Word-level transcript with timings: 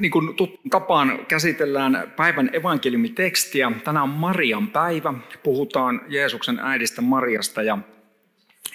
niin 0.00 0.10
kuin 0.10 0.36
tapaan 0.70 1.26
käsitellään 1.28 2.12
päivän 2.16 2.50
evankeliumitekstiä. 2.52 3.72
Tänään 3.84 4.02
on 4.02 4.08
Marian 4.08 4.68
päivä. 4.68 5.14
Puhutaan 5.42 6.00
Jeesuksen 6.08 6.58
äidistä 6.58 7.02
Mariasta 7.02 7.62
ja, 7.62 7.78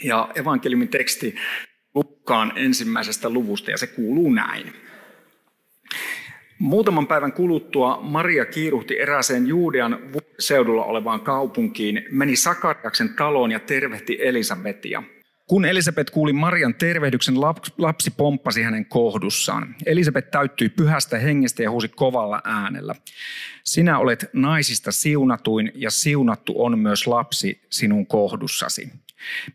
ja 0.04 0.30
evankeliumiteksti 0.36 1.36
Lukkaan 1.96 2.54
ensimmäisestä 2.56 3.30
luvusta 3.30 3.72
ja 3.72 3.78
se 3.78 3.88
kuuluu 3.88 4.32
näin. 4.32 4.74
Muutaman 6.60 7.08
päivän 7.08 7.34
kuluttua 7.34 8.00
Maria 8.02 8.46
kiiruhti 8.46 9.00
erääseen 9.00 9.48
Juudean 9.48 10.00
seudulla 10.40 10.86
olevaan 10.86 11.22
kaupunkiin, 11.22 12.06
meni 12.12 12.36
Sakariaksen 12.36 13.10
taloon 13.10 13.52
ja 13.52 13.60
tervehti 13.60 14.18
Elisabetia– 14.22 15.04
kun 15.50 15.66
Elisabet 15.66 16.10
kuuli 16.10 16.34
Marian 16.34 16.76
tervehdyksen, 16.76 17.42
lapsi 17.78 18.12
pomppasi 18.12 18.62
hänen 18.62 18.86
kohdussaan. 18.86 19.76
Elisabet 19.86 20.32
täyttyi 20.32 20.70
pyhästä 20.70 21.18
hengestä 21.18 21.64
ja 21.64 21.72
huusi 21.72 21.88
kovalla 21.88 22.42
äänellä. 22.44 22.96
Sinä 23.64 24.00
olet 24.00 24.30
naisista 24.34 24.92
siunatuin 24.92 25.72
ja 25.76 25.92
siunattu 25.92 26.64
on 26.64 26.80
myös 26.80 27.08
lapsi 27.08 27.62
sinun 27.70 28.08
kohdussasi. 28.08 28.92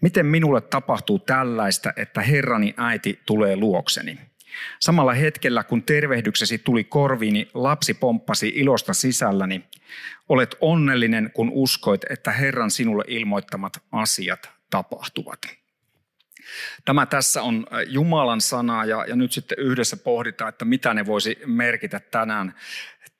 Miten 0.00 0.26
minulle 0.26 0.60
tapahtuu 0.60 1.18
tällaista, 1.18 1.92
että 1.96 2.20
Herrani 2.20 2.74
äiti 2.76 3.20
tulee 3.26 3.56
luokseni? 3.56 4.18
Samalla 4.80 5.12
hetkellä, 5.12 5.64
kun 5.64 5.82
tervehdyksesi 5.82 6.58
tuli 6.58 6.84
korviini, 6.84 7.48
lapsi 7.54 7.94
pomppasi 7.94 8.52
ilosta 8.54 8.94
sisälläni. 8.94 9.64
Olet 10.28 10.56
onnellinen, 10.60 11.30
kun 11.34 11.50
uskoit, 11.52 12.00
että 12.10 12.32
Herran 12.32 12.70
sinulle 12.70 13.04
ilmoittamat 13.08 13.82
asiat 13.92 14.50
tapahtuvat. 14.70 15.63
Tämä 16.84 17.06
tässä 17.06 17.42
on 17.42 17.66
äh, 17.72 17.78
Jumalan 17.86 18.40
sana 18.40 18.84
ja, 18.84 19.04
ja 19.08 19.16
nyt 19.16 19.32
sitten 19.32 19.58
yhdessä 19.58 19.96
pohditaan, 19.96 20.48
että 20.48 20.64
mitä 20.64 20.94
ne 20.94 21.06
voisi 21.06 21.38
merkitä 21.46 22.00
tänään 22.00 22.54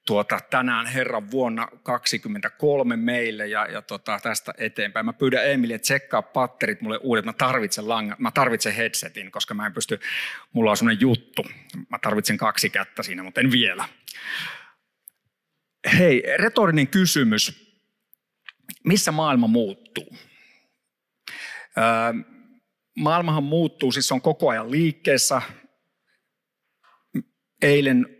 tuota, 0.06 0.40
tänään 0.50 0.86
Herran 0.86 1.30
vuonna 1.30 1.68
2023 1.82 2.96
meille 2.96 3.46
ja, 3.46 3.66
ja 3.66 3.82
tota, 3.82 4.18
tästä 4.22 4.54
eteenpäin. 4.58 5.06
Mä 5.06 5.12
pyydän 5.12 5.50
Emilia 5.50 5.78
tsekkaa 5.78 6.22
patterit 6.22 6.80
mulle 6.80 6.98
uudet. 7.02 7.24
Mä 7.24 7.32
tarvitsen, 7.32 7.88
langan, 7.88 8.16
mä 8.18 8.30
tarvitsen 8.30 8.74
headsetin, 8.74 9.30
koska 9.30 9.54
mä 9.54 9.66
en 9.66 9.72
pysty, 9.72 10.00
mulla 10.52 10.70
on 10.70 10.76
sellainen 10.76 11.00
juttu. 11.00 11.44
Mä 11.88 11.98
tarvitsen 11.98 12.36
kaksi 12.36 12.70
kättä 12.70 13.02
siinä, 13.02 13.22
mutta 13.22 13.40
en 13.40 13.52
vielä. 13.52 13.88
Hei, 15.98 16.22
retorinen 16.36 16.88
kysymys. 16.88 17.74
Missä 18.84 19.12
maailma 19.12 19.46
muuttuu? 19.46 20.16
Öö, 21.78 22.33
maailmahan 22.94 23.44
muuttuu, 23.44 23.92
siis 23.92 24.12
on 24.12 24.20
koko 24.20 24.48
ajan 24.48 24.70
liikkeessä. 24.70 25.42
Eilen 27.62 28.16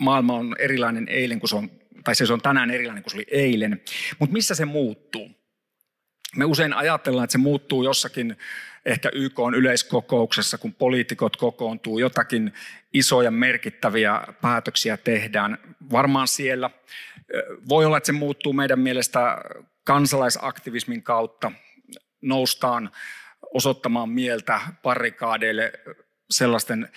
maailma 0.00 0.34
on 0.34 0.56
erilainen 0.58 1.08
eilen, 1.08 1.40
kun 1.40 1.48
se 1.48 1.56
on, 1.56 1.70
tai 2.04 2.14
se 2.14 2.32
on 2.32 2.42
tänään 2.42 2.70
erilainen 2.70 3.02
kuin 3.02 3.10
se 3.10 3.16
oli 3.16 3.26
eilen. 3.30 3.82
Mutta 4.18 4.32
missä 4.32 4.54
se 4.54 4.64
muuttuu? 4.64 5.30
Me 6.36 6.44
usein 6.44 6.72
ajatellaan, 6.72 7.24
että 7.24 7.32
se 7.32 7.38
muuttuu 7.38 7.84
jossakin 7.84 8.36
ehkä 8.84 9.10
YK 9.12 9.38
on 9.38 9.54
yleiskokouksessa, 9.54 10.58
kun 10.58 10.74
poliitikot 10.74 11.36
kokoontuu, 11.36 11.98
jotakin 11.98 12.52
isoja 12.92 13.30
merkittäviä 13.30 14.22
päätöksiä 14.42 14.96
tehdään. 14.96 15.58
Varmaan 15.92 16.28
siellä. 16.28 16.70
Voi 17.68 17.84
olla, 17.84 17.96
että 17.96 18.06
se 18.06 18.12
muuttuu 18.12 18.52
meidän 18.52 18.80
mielestä 18.80 19.38
kansalaisaktivismin 19.84 21.02
kautta. 21.02 21.52
Noustaan 22.22 22.90
osoittamaan 23.54 24.08
mieltä 24.08 24.60
parikaadeille 24.82 25.72
sellaisten 26.30 26.88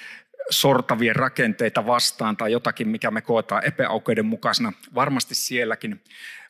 sortavien 0.49 1.15
rakenteita 1.15 1.85
vastaan 1.85 2.37
tai 2.37 2.51
jotakin, 2.51 2.87
mikä 2.87 3.11
me 3.11 3.21
koetaan 3.21 3.65
epäoikeudenmukaisena. 3.65 4.73
Varmasti 4.95 5.35
sielläkin. 5.35 6.03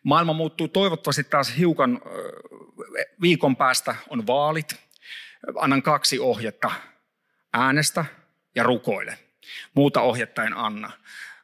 Maailma 0.04 0.34
muuttuu 0.34 0.68
toivottavasti 0.68 1.24
taas 1.24 1.58
hiukan 1.58 2.02
viikon 3.22 3.56
päästä 3.56 3.96
on 4.10 4.28
vaalit. 4.28 4.76
Annan 5.56 5.82
kaksi 5.82 6.20
ohjetta. 6.20 6.72
Äänestä 7.54 8.06
ja 8.56 8.64
rukoile. 8.64 9.18
Muuta 9.74 10.02
ohjetta 10.02 10.44
en 10.44 10.58
anna 10.58 10.92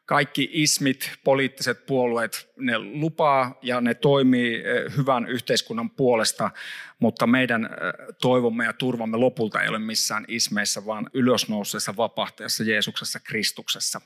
kaikki 0.08 0.50
ismit, 0.52 1.12
poliittiset 1.24 1.86
puolueet, 1.86 2.50
ne 2.58 2.80
lupaa 2.80 3.60
ja 3.62 3.82
ne 3.82 3.94
toimii 3.94 4.56
eh, 4.56 4.98
hyvän 4.98 5.28
yhteiskunnan 5.28 5.90
puolesta, 5.90 6.52
mutta 7.00 7.28
meidän 7.28 7.66
eh, 7.66 8.16
toivomme 8.22 8.66
ja 8.66 8.74
turvamme 8.74 9.18
lopulta 9.18 9.62
ei 9.62 9.70
ole 9.70 9.80
missään 9.80 10.26
ismeissä, 10.28 10.86
vaan 10.86 11.10
ylösnouseessa 11.14 11.98
vapahtajassa 11.98 12.64
Jeesuksessa 12.64 13.20
Kristuksessa. 13.20 14.02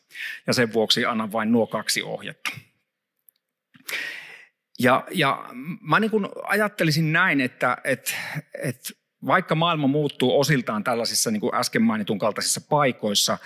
Ja 0.48 0.54
sen 0.54 0.74
vuoksi 0.74 1.06
annan 1.06 1.32
vain 1.32 1.52
nuo 1.52 1.68
kaksi 1.68 2.04
ohjetta. 2.04 2.52
Ja, 4.80 5.08
ja 5.12 5.50
mä 5.82 6.00
niin 6.00 6.12
kuin 6.12 6.28
ajattelisin 6.44 7.14
näin, 7.14 7.42
että, 7.42 7.78
että, 7.84 8.12
että 8.64 8.94
vaikka 9.26 9.56
maailma 9.56 9.88
muuttuu 9.88 10.40
osiltaan 10.40 10.84
tällaisissa 10.84 11.32
niin 11.32 11.42
kuin 11.42 11.56
äsken 11.56 11.82
mainitun 11.82 12.20
kaltaisissa 12.20 12.62
paikoissa, 12.70 13.38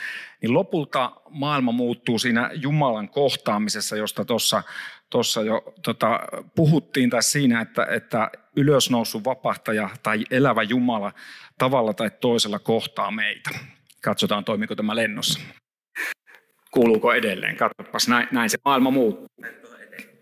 niin 0.41 0.53
lopulta 0.53 1.11
maailma 1.29 1.71
muuttuu 1.71 2.19
siinä 2.19 2.49
Jumalan 2.53 3.09
kohtaamisessa, 3.09 3.95
josta 3.95 4.25
tuossa 4.25 4.63
tuossa 5.09 5.41
jo 5.41 5.73
tota, 5.83 6.19
puhuttiin, 6.55 7.09
tai 7.09 7.23
siinä, 7.23 7.61
että, 7.61 7.85
että 7.85 8.31
ylösnoussut 8.55 9.23
vapahtaja 9.23 9.89
tai 10.03 10.23
elävä 10.31 10.63
Jumala 10.63 11.13
tavalla 11.57 11.93
tai 11.93 12.11
toisella 12.21 12.59
kohtaa 12.59 13.11
meitä. 13.11 13.49
Katsotaan, 14.01 14.45
toimiko 14.45 14.75
tämä 14.75 14.95
lennossa. 14.95 15.39
Kuuluuko 16.71 17.13
edelleen? 17.13 17.55
Katsopas, 17.55 18.07
näin, 18.07 18.27
näin 18.31 18.49
se 18.49 18.57
maailma 18.65 18.91
muuttuu. 18.91 19.27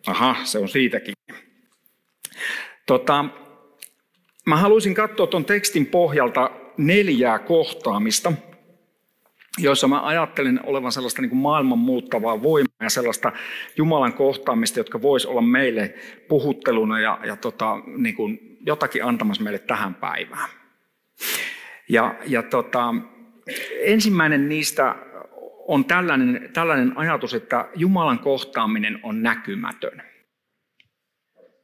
Aha, 0.07 0.35
se 0.43 0.59
on 0.59 0.69
siitäkin. 0.69 1.13
Tota, 2.87 3.25
Mä 4.47 4.57
haluaisin 4.57 4.95
katsoa 4.95 5.27
tuon 5.27 5.45
tekstin 5.45 5.85
pohjalta 5.85 6.51
neljää 6.77 7.39
kohtaamista, 7.39 8.33
joissa 9.57 9.87
mä 9.87 10.05
ajattelen 10.05 10.59
olevan 10.63 10.91
sellaista 10.91 11.21
niin 11.21 11.29
kuin 11.29 11.39
maailman 11.39 11.77
muuttavaa 11.77 12.43
voimaa 12.43 12.75
ja 12.81 12.89
sellaista 12.89 13.31
Jumalan 13.77 14.13
kohtaamista, 14.13 14.79
jotka 14.79 15.01
vois 15.01 15.25
olla 15.25 15.41
meille 15.41 15.93
puhutteluna 16.27 16.99
ja, 16.99 17.19
ja 17.25 17.35
tota, 17.35 17.77
niin 17.97 18.15
kuin 18.15 18.57
jotakin 18.65 19.05
antamassa 19.05 19.43
meille 19.43 19.59
tähän 19.59 19.95
päivään. 19.95 20.49
Ja, 21.89 22.15
ja 22.25 22.43
tota, 22.43 22.93
ensimmäinen 23.81 24.49
niistä 24.49 24.95
on 25.67 25.85
tällainen, 25.85 26.49
tällainen 26.53 26.97
ajatus, 26.97 27.33
että 27.33 27.69
Jumalan 27.75 28.19
kohtaaminen 28.19 28.99
on 29.03 29.23
näkymätön. 29.23 30.03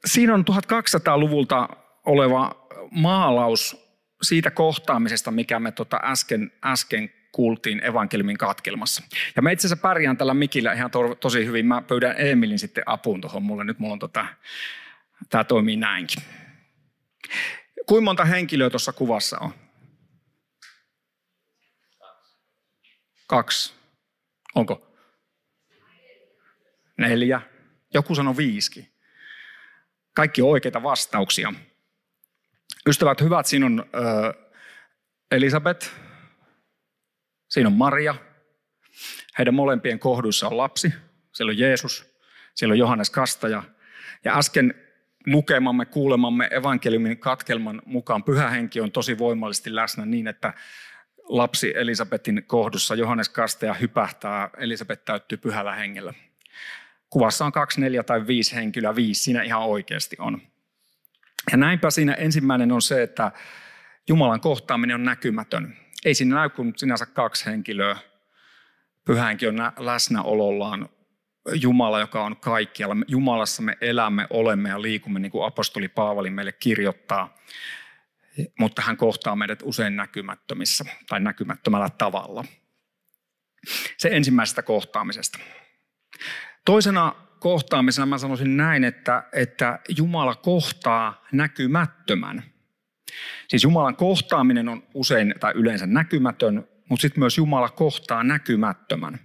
Siinä 0.05 0.33
on 0.33 0.45
1200-luvulta 0.51 1.69
oleva 2.09 2.67
maalaus 2.91 3.89
siitä 4.21 4.51
kohtaamisesta, 4.51 5.31
mikä 5.31 5.59
me 5.59 5.71
tota 5.71 5.99
äsken, 6.03 6.51
äsken 6.65 7.13
kuultiin 7.31 7.85
evankeliumin 7.85 8.37
katkelmassa. 8.37 9.03
Ja 9.35 9.41
mä 9.41 9.51
itse 9.51 9.67
asiassa 9.67 9.81
pärjään 9.81 10.17
tällä 10.17 10.33
mikillä 10.33 10.73
ihan 10.73 10.91
to, 10.91 11.15
tosi 11.15 11.45
hyvin. 11.45 11.65
Mä 11.65 11.81
pyydän 11.81 12.15
Emilin 12.17 12.59
sitten 12.59 12.83
apuun 12.85 13.21
tuohon 13.21 13.43
mulle. 13.43 13.63
Nyt 13.63 13.79
mulla 13.79 13.93
on 13.93 13.99
tota, 13.99 14.25
tää 15.29 15.43
toimii 15.43 15.75
näinkin. 15.75 16.23
Kuinka 17.85 18.03
monta 18.03 18.25
henkilöä 18.25 18.69
tuossa 18.69 18.93
kuvassa 18.93 19.37
on? 19.39 19.53
Kaksi. 23.27 23.73
Onko? 24.55 24.95
Neljä. 26.97 27.41
Joku 27.93 28.15
sanoi 28.15 28.37
viisikin. 28.37 28.93
Kaikki 30.15 30.41
oikeita 30.41 30.83
vastauksia. 30.83 31.53
Ystävät 32.87 33.21
hyvät, 33.21 33.45
siinä 33.45 33.65
on 33.65 33.85
ö, 33.95 34.33
Elisabet, 35.31 35.91
siinä 37.49 37.67
on 37.67 37.73
Maria, 37.73 38.15
heidän 39.37 39.53
molempien 39.53 39.99
kohduissa 39.99 40.47
on 40.47 40.57
lapsi, 40.57 40.93
siellä 41.33 41.51
on 41.51 41.57
Jeesus, 41.57 42.15
siellä 42.55 42.73
on 42.73 42.79
Johannes 42.79 43.09
Kastaja. 43.09 43.63
Ja 44.25 44.37
äsken 44.37 44.73
lukemamme, 45.27 45.85
kuulemamme 45.85 46.47
evankeliumin 46.51 47.17
katkelman 47.17 47.81
mukaan 47.85 48.23
pyhä 48.23 48.49
henki 48.49 48.81
on 48.81 48.91
tosi 48.91 49.17
voimallisesti 49.17 49.75
läsnä 49.75 50.05
niin, 50.05 50.27
että 50.27 50.53
lapsi 51.23 51.73
Elisabetin 51.75 52.43
kohdussa 52.47 52.95
Johannes 52.95 53.29
Kastaja 53.29 53.73
hypähtää, 53.73 54.49
Elisabet 54.57 55.05
täyttyy 55.05 55.37
pyhällä 55.37 55.75
hengellä. 55.75 56.13
Kuvassa 57.09 57.45
on 57.45 57.51
kaksi, 57.51 57.81
neljä 57.81 58.03
tai 58.03 58.27
viisi 58.27 58.55
henkilöä, 58.55 58.95
viisi 58.95 59.23
siinä 59.23 59.43
ihan 59.43 59.61
oikeasti 59.61 60.15
on. 60.19 60.41
Ja 61.51 61.57
näinpä 61.57 61.89
siinä 61.89 62.13
ensimmäinen 62.13 62.71
on 62.71 62.81
se, 62.81 63.03
että 63.03 63.31
Jumalan 64.07 64.41
kohtaaminen 64.41 64.95
on 64.95 65.03
näkymätön. 65.03 65.77
Ei 66.05 66.13
siinä 66.13 66.35
näy 66.35 66.49
kuin 66.49 66.73
sinänsä 66.77 67.05
kaksi 67.05 67.45
henkilöä. 67.45 67.97
Pyhänkin 69.05 69.49
on 69.49 69.71
läsnäolollaan 69.77 70.89
Jumala, 71.53 71.99
joka 71.99 72.23
on 72.23 72.37
kaikkialla. 72.37 72.95
Jumalassa 73.07 73.61
me 73.61 73.77
elämme, 73.81 74.27
olemme 74.29 74.69
ja 74.69 74.81
liikumme, 74.81 75.19
niin 75.19 75.31
kuin 75.31 75.45
apostoli 75.45 75.87
Paavali 75.87 76.29
meille 76.29 76.51
kirjoittaa. 76.51 77.37
Mutta 78.59 78.81
hän 78.81 78.97
kohtaa 78.97 79.35
meidät 79.35 79.59
usein 79.63 79.95
näkymättömissä 79.95 80.85
tai 81.09 81.19
näkymättömällä 81.19 81.89
tavalla. 81.97 82.45
Se 83.97 84.09
ensimmäisestä 84.11 84.61
kohtaamisesta. 84.61 85.39
Toisena 86.65 87.15
kohtaamisena 87.39 88.05
mä 88.05 88.17
sanoisin 88.17 88.57
näin, 88.57 88.83
että, 88.83 89.23
että 89.33 89.79
Jumala 89.97 90.35
kohtaa 90.35 91.25
näkymättömän. 91.31 92.43
Siis 93.47 93.63
Jumalan 93.63 93.95
kohtaaminen 93.95 94.69
on 94.69 94.83
usein 94.93 95.35
tai 95.39 95.53
yleensä 95.55 95.85
näkymätön, 95.85 96.67
mutta 96.89 97.01
sitten 97.01 97.19
myös 97.19 97.37
Jumala 97.37 97.69
kohtaa 97.69 98.23
näkymättömän. 98.23 99.19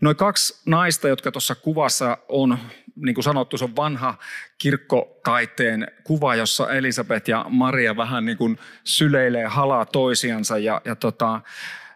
Noin 0.00 0.16
kaksi 0.16 0.62
naista, 0.66 1.08
jotka 1.08 1.32
tuossa 1.32 1.54
kuvassa 1.54 2.18
on, 2.28 2.58
niin 2.96 3.14
kuin 3.14 3.24
sanottu, 3.24 3.58
se 3.58 3.64
on 3.64 3.76
vanha 3.76 4.14
kirkkotaiteen 4.58 5.88
kuva, 6.04 6.34
jossa 6.34 6.72
Elisabet 6.72 7.28
ja 7.28 7.46
Maria 7.48 7.96
vähän 7.96 8.24
niin 8.24 8.38
kuin 8.38 8.58
syleilee 8.84 9.46
halaa 9.46 9.86
toisiansa. 9.86 10.58
Ja, 10.58 10.80
ja 10.84 10.96
tota, 10.96 11.40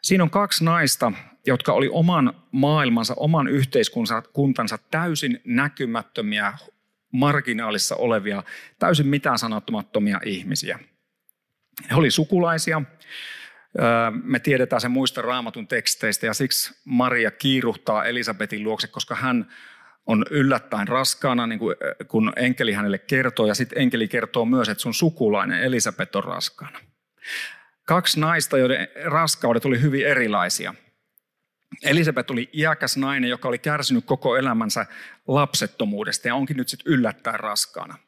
siinä 0.02 0.24
on 0.24 0.30
kaksi 0.30 0.64
naista, 0.64 1.12
jotka 1.46 1.72
oli 1.72 1.88
oman 1.92 2.32
maailmansa, 2.52 3.14
oman 3.16 3.48
yhteiskuntansa 3.48 4.78
täysin 4.90 5.40
näkymättömiä, 5.44 6.52
marginaalissa 7.12 7.96
olevia, 7.96 8.42
täysin 8.78 9.06
mitään 9.06 9.38
sanottomattomia 9.38 10.20
ihmisiä. 10.24 10.78
He 11.90 11.94
oli 11.94 12.10
sukulaisia, 12.10 12.82
me 14.22 14.38
tiedetään 14.38 14.80
se 14.80 14.88
muista 14.88 15.22
raamatun 15.22 15.68
teksteistä 15.68 16.26
ja 16.26 16.34
siksi 16.34 16.74
Maria 16.84 17.30
kiiruhtaa 17.30 18.04
Elisabetin 18.04 18.64
luokse, 18.64 18.88
koska 18.88 19.14
hän 19.14 19.52
on 20.06 20.24
yllättäen 20.30 20.88
raskaana, 20.88 21.46
niin 21.46 21.58
kuin, 21.58 21.76
kun 22.08 22.32
enkeli 22.36 22.72
hänelle 22.72 22.98
kertoo. 22.98 23.46
Ja 23.46 23.54
sitten 23.54 23.82
enkeli 23.82 24.08
kertoo 24.08 24.44
myös, 24.44 24.68
että 24.68 24.82
sun 24.82 24.94
sukulainen 24.94 25.62
Elisabet 25.62 26.16
on 26.16 26.24
raskaana. 26.24 26.78
Kaksi 27.86 28.20
naista, 28.20 28.58
joiden 28.58 28.88
raskaudet 29.04 29.64
oli 29.64 29.80
hyvin 29.80 30.06
erilaisia. 30.06 30.74
Elisabet 31.82 32.30
oli 32.30 32.50
iäkäs 32.52 32.96
nainen, 32.96 33.30
joka 33.30 33.48
oli 33.48 33.58
kärsinyt 33.58 34.04
koko 34.04 34.36
elämänsä 34.36 34.86
lapsettomuudesta 35.28 36.28
ja 36.28 36.34
onkin 36.34 36.56
nyt 36.56 36.68
sitten 36.68 36.92
yllättäen 36.92 37.40
raskaana. 37.40 37.98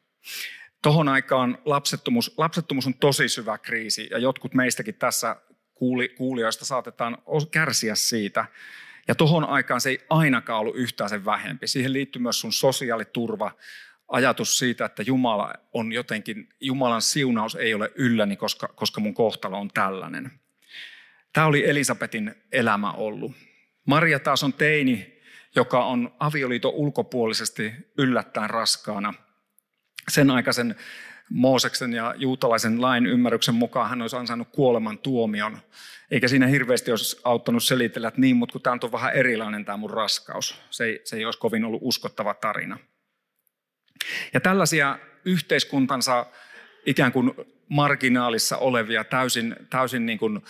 Tohon 0.81 1.09
aikaan 1.09 1.57
lapsettomuus, 1.65 2.33
lapsettomuus 2.37 2.87
on 2.87 2.93
tosi 2.93 3.29
syvä 3.29 3.57
kriisi 3.57 4.07
ja 4.11 4.17
jotkut 4.17 4.53
meistäkin 4.53 4.95
tässä 4.95 5.35
kuuli, 5.73 6.09
kuulijoista 6.09 6.65
saatetaan 6.65 7.17
kärsiä 7.51 7.95
siitä. 7.95 8.45
Ja 9.07 9.15
tohon 9.15 9.43
aikaan 9.49 9.81
se 9.81 9.89
ei 9.89 10.05
ainakaan 10.09 10.59
ollut 10.59 10.75
yhtään 10.75 11.09
sen 11.09 11.25
vähempi. 11.25 11.67
Siihen 11.67 11.93
liittyy 11.93 12.21
myös 12.21 12.41
sun 12.41 12.53
sosiaaliturva, 12.53 13.51
ajatus 14.07 14.57
siitä, 14.57 14.85
että 14.85 15.03
Jumala 15.03 15.53
on 15.73 15.93
jotenkin, 15.93 16.49
Jumalan 16.59 17.01
siunaus 17.01 17.55
ei 17.55 17.73
ole 17.73 17.91
ylläni, 17.95 18.35
koska, 18.35 18.67
koska 18.67 19.01
mun 19.01 19.13
kohtalo 19.13 19.59
on 19.59 19.69
tällainen. 19.73 20.31
Tämä 21.33 21.47
oli 21.47 21.69
Elisabetin 21.69 22.35
elämä 22.51 22.91
ollut. 22.91 23.31
Maria 23.85 24.19
taas 24.19 24.43
on 24.43 24.53
teini, 24.53 25.21
joka 25.55 25.85
on 25.85 26.15
avioliiton 26.19 26.73
ulkopuolisesti 26.73 27.73
yllättäen 27.97 28.49
raskaana. 28.49 29.13
Sen 30.11 30.31
aikaisen 30.31 30.75
Mooseksen 31.29 31.93
ja 31.93 32.13
juutalaisen 32.17 32.81
lain 32.81 33.05
ymmärryksen 33.05 33.55
mukaan 33.55 33.89
hän 33.89 34.01
olisi 34.01 34.15
ansainnut 34.15 34.47
kuoleman 34.51 34.97
tuomion. 34.97 35.57
Eikä 36.11 36.27
siinä 36.27 36.47
hirveästi 36.47 36.91
olisi 36.91 37.21
auttanut 37.23 37.63
selitellä, 37.63 38.07
että 38.07 38.21
niin, 38.21 38.35
mutta 38.35 38.53
kun 38.53 38.61
tämä 38.61 38.77
on 38.83 38.91
vähän 38.91 39.13
erilainen 39.13 39.65
tämä 39.65 39.77
mun 39.77 39.89
raskaus. 39.89 40.61
Se 40.69 40.85
ei, 40.85 41.01
se 41.03 41.15
ei 41.15 41.25
olisi 41.25 41.39
kovin 41.39 41.65
ollut 41.65 41.81
uskottava 41.83 42.33
tarina. 42.33 42.77
Ja 44.33 44.39
tällaisia 44.39 44.99
yhteiskuntansa 45.25 46.25
ikään 46.85 47.11
kuin 47.11 47.31
marginaalissa 47.69 48.57
olevia, 48.57 49.03
täysin, 49.03 49.55
täysin 49.69 50.05
niin 50.05 50.17
kuin 50.17 50.41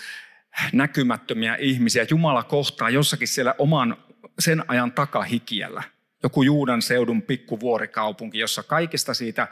näkymättömiä 0.74 1.56
ihmisiä 1.56 2.06
Jumala 2.10 2.44
kohtaa 2.44 2.90
jossakin 2.90 3.28
siellä 3.28 3.56
oman 3.58 3.98
sen 4.40 4.64
ajan 4.68 4.92
takahikiellä. 4.92 5.84
Joku 6.24 6.44
Juudan 6.44 6.82
seudun 6.82 7.22
pikkuvuorikaupunki, 7.22 8.40
jossa 8.40 8.64
kaikista 8.64 9.14
siitä 9.14 9.48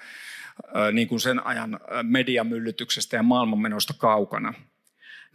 niin 0.92 1.08
kuin 1.08 1.20
sen 1.20 1.46
ajan 1.46 1.80
mediamyllytyksestä 2.04 3.16
ja 3.16 3.24
maailmanmenosta 3.24 3.94
kaukana. 3.98 4.54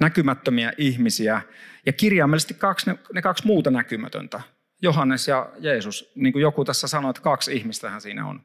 Näkymättömiä 0.01 0.73
ihmisiä 0.79 1.43
ja 1.87 1.93
kirjaimellisesti 1.93 2.55
kaksi, 2.55 2.91
ne, 2.91 2.99
ne 3.13 3.23
kaksi 3.23 3.47
muuta 3.47 3.71
näkymätöntä. 3.71 4.41
Johannes 4.83 5.29
ja 5.29 5.51
Jeesus, 5.59 6.13
niin 6.15 6.33
kuin 6.33 6.43
joku 6.43 6.65
tässä 6.65 6.89
sanoi, 6.89 7.11
että 7.11 7.23
kaksi 7.23 7.57
ihmistähän 7.57 8.01
siinä 8.01 8.27
on. 8.27 8.41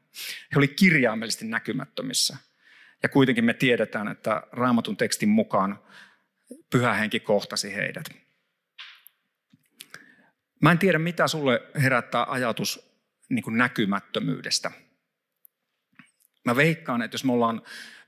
He 0.54 0.58
olivat 0.58 0.76
kirjaimellisesti 0.76 1.44
näkymättömissä. 1.46 2.36
Ja 3.02 3.08
kuitenkin 3.08 3.44
me 3.44 3.54
tiedetään, 3.54 4.08
että 4.08 4.42
raamatun 4.52 4.96
tekstin 4.96 5.28
mukaan 5.28 5.78
pyhä 6.70 6.94
henki 6.94 7.20
kohtasi 7.20 7.74
heidät. 7.74 8.04
Mä 10.62 10.72
en 10.72 10.78
tiedä, 10.78 10.98
mitä 10.98 11.28
sulle 11.28 11.62
herättää 11.82 12.26
ajatus 12.28 12.94
niin 13.28 13.42
kuin 13.42 13.58
näkymättömyydestä. 13.58 14.70
Mä 16.44 16.56
veikkaan, 16.56 17.02
että 17.02 17.14
jos 17.14 17.24
me 17.24 17.32
ollaan 17.32 17.62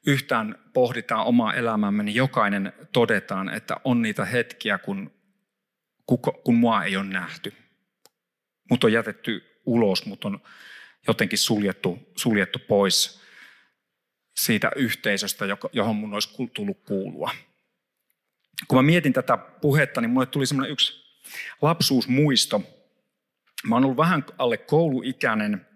yhtään 0.06 0.58
pohditaan 0.74 1.26
omaa 1.26 1.54
elämämme, 1.54 2.02
niin 2.02 2.14
jokainen 2.14 2.72
todetaan, 2.92 3.48
että 3.48 3.76
on 3.84 4.02
niitä 4.02 4.24
hetkiä, 4.24 4.78
kun, 4.78 5.10
kun 6.44 6.54
mua 6.54 6.84
ei 6.84 6.96
ole 6.96 7.06
nähty. 7.06 7.52
Mut 8.70 8.84
on 8.84 8.92
jätetty 8.92 9.60
ulos, 9.66 10.06
mut 10.06 10.24
on 10.24 10.40
jotenkin 11.08 11.38
suljettu, 11.38 11.98
suljettu 12.16 12.58
pois 12.58 13.20
siitä 14.36 14.70
yhteisöstä, 14.76 15.44
johon 15.72 15.96
mun 15.96 16.14
olisi 16.14 16.36
tullut 16.54 16.82
kuulua. 16.86 17.30
Kun 18.68 18.78
mä 18.78 18.82
mietin 18.82 19.12
tätä 19.12 19.36
puhetta, 19.36 20.00
niin 20.00 20.10
mulle 20.10 20.26
tuli 20.26 20.46
semmoinen 20.46 20.72
yksi 20.72 21.06
lapsuusmuisto. 21.62 22.62
Mä 23.68 23.74
oon 23.74 23.84
ollut 23.84 23.96
vähän 23.96 24.24
alle 24.38 24.56
kouluikäinen 24.56 25.66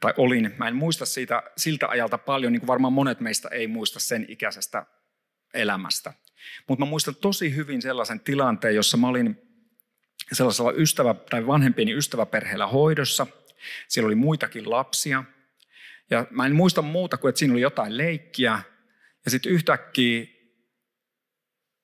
tai 0.00 0.14
olin. 0.16 0.54
Mä 0.58 0.68
en 0.68 0.76
muista 0.76 1.06
siitä 1.06 1.42
siltä 1.56 1.88
ajalta 1.88 2.18
paljon, 2.18 2.52
niin 2.52 2.60
kuin 2.60 2.66
varmaan 2.66 2.92
monet 2.92 3.20
meistä 3.20 3.48
ei 3.48 3.66
muista 3.66 4.00
sen 4.00 4.26
ikäisestä 4.28 4.86
elämästä. 5.54 6.12
Mutta 6.68 6.84
mä 6.84 6.90
muistan 6.90 7.14
tosi 7.14 7.54
hyvin 7.56 7.82
sellaisen 7.82 8.20
tilanteen, 8.20 8.74
jossa 8.74 8.96
mä 8.96 9.08
olin 9.08 9.38
sellaisella 10.32 10.72
ystävä- 10.72 11.14
tai 11.30 11.46
vanhempieni 11.46 11.92
ystäväperheellä 11.92 12.66
hoidossa. 12.66 13.26
Siellä 13.88 14.06
oli 14.06 14.14
muitakin 14.14 14.70
lapsia. 14.70 15.24
Ja 16.10 16.26
mä 16.30 16.46
en 16.46 16.54
muista 16.54 16.82
muuta 16.82 17.16
kuin, 17.16 17.28
että 17.28 17.38
siinä 17.38 17.54
oli 17.54 17.60
jotain 17.60 17.96
leikkiä. 17.96 18.60
Ja 19.24 19.30
sitten 19.30 19.52
yhtäkkiä 19.52 20.26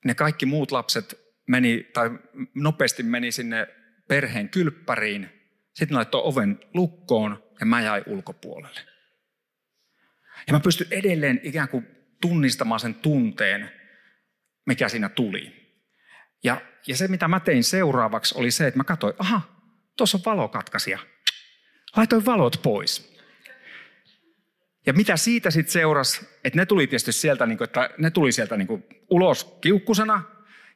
ne 0.04 0.14
kaikki 0.14 0.46
muut 0.46 0.70
lapset 0.70 1.20
meni, 1.48 1.90
tai 1.92 2.10
nopeasti 2.54 3.02
meni 3.02 3.32
sinne 3.32 3.68
perheen 4.08 4.48
kylppäriin. 4.48 5.28
Sitten 5.74 5.96
laittoi 5.96 6.22
oven 6.24 6.60
lukkoon 6.74 7.44
ja 7.60 7.66
mä 7.66 7.82
jäin 7.82 8.02
ulkopuolelle. 8.06 8.80
Ja 10.46 10.52
mä 10.52 10.60
pystyn 10.60 10.86
edelleen 10.90 11.40
ikään 11.42 11.68
kuin 11.68 11.86
tunnistamaan 12.20 12.80
sen 12.80 12.94
tunteen, 12.94 13.70
mikä 14.66 14.88
siinä 14.88 15.08
tuli. 15.08 15.62
Ja, 16.44 16.60
ja 16.86 16.96
se, 16.96 17.08
mitä 17.08 17.28
mä 17.28 17.40
tein 17.40 17.64
seuraavaksi, 17.64 18.38
oli 18.38 18.50
se, 18.50 18.66
että 18.66 18.78
mä 18.78 18.84
katsoin, 18.84 19.14
aha, 19.18 19.40
tuossa 19.96 20.18
on 20.18 20.24
valokatkaisija. 20.26 20.98
Laitoin 21.96 22.26
valot 22.26 22.60
pois. 22.62 23.11
Ja 24.86 24.92
mitä 24.92 25.16
siitä 25.16 25.50
sitten 25.50 25.72
seurasi, 25.72 26.28
että 26.44 26.58
ne 26.58 26.66
tuli 26.66 26.86
tietysti 26.86 27.12
sieltä, 27.12 27.46
niin 27.46 27.58
kuin, 27.58 27.64
että 27.64 27.90
ne 27.98 28.10
tuli 28.10 28.32
sieltä 28.32 28.56
niin 28.56 28.66
kuin 28.68 28.84
ulos 29.10 29.58
kiukkusena, 29.60 30.22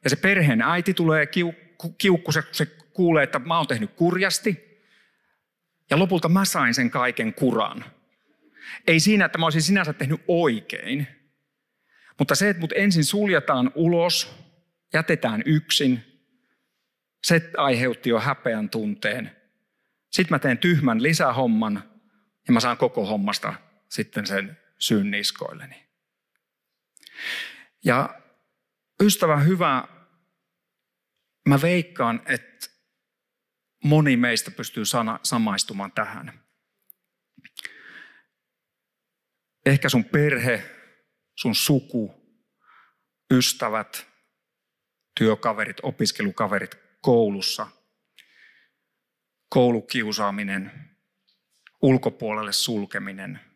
ja 0.03 0.09
se 0.09 0.15
perheen 0.15 0.61
äiti 0.61 0.93
tulee 0.93 1.25
kiuk- 1.25 1.93
kiukkusen, 1.97 2.43
kun 2.43 2.55
se 2.55 2.65
kuulee, 2.93 3.23
että 3.23 3.39
mä 3.39 3.57
oon 3.57 3.67
tehnyt 3.67 3.93
kurjasti, 3.95 4.67
ja 5.89 5.99
lopulta 5.99 6.29
mä 6.29 6.45
sain 6.45 6.73
sen 6.73 6.89
kaiken 6.89 7.33
kuran. 7.33 7.85
Ei 8.87 8.99
siinä, 8.99 9.25
että 9.25 9.37
mä 9.37 9.45
olisin 9.45 9.61
sinänsä 9.61 9.93
tehnyt 9.93 10.21
oikein, 10.27 11.07
mutta 12.19 12.35
se, 12.35 12.49
että 12.49 12.61
mut 12.61 12.73
ensin 12.75 13.05
suljetaan 13.05 13.71
ulos, 13.75 14.35
jätetään 14.93 15.43
yksin, 15.45 16.03
se 17.23 17.51
aiheutti 17.57 18.09
jo 18.09 18.19
häpeän 18.19 18.69
tunteen. 18.69 19.31
Sitten 20.11 20.35
mä 20.35 20.39
teen 20.39 20.57
tyhmän 20.57 21.03
lisähomman 21.03 21.83
ja 22.47 22.53
mä 22.53 22.59
saan 22.59 22.77
koko 22.77 23.05
hommasta 23.05 23.53
sitten 23.89 24.25
sen 24.25 24.57
syyn 24.79 25.11
niskoilleni. 25.11 25.87
Ja 27.85 28.21
ystävä 29.01 29.37
hyvä, 29.37 29.87
mä 31.49 31.61
veikkaan, 31.61 32.21
että 32.25 32.67
moni 33.83 34.17
meistä 34.17 34.51
pystyy 34.51 34.85
sana, 34.85 35.19
samaistumaan 35.23 35.91
tähän. 35.91 36.39
Ehkä 39.65 39.89
sun 39.89 40.05
perhe, 40.05 40.69
sun 41.35 41.55
suku, 41.55 42.15
ystävät, 43.33 44.07
työkaverit, 45.19 45.77
opiskelukaverit 45.83 46.75
koulussa, 47.01 47.67
koulukiusaaminen, 49.49 50.89
ulkopuolelle 51.81 52.53
sulkeminen, 52.53 53.46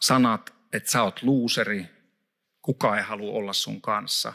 sanat, 0.00 0.54
että 0.72 0.90
sä 0.90 1.02
oot 1.02 1.22
luuseri, 1.22 1.86
kuka 2.62 2.96
ei 2.96 3.02
halua 3.02 3.32
olla 3.32 3.52
sun 3.52 3.80
kanssa, 3.80 4.32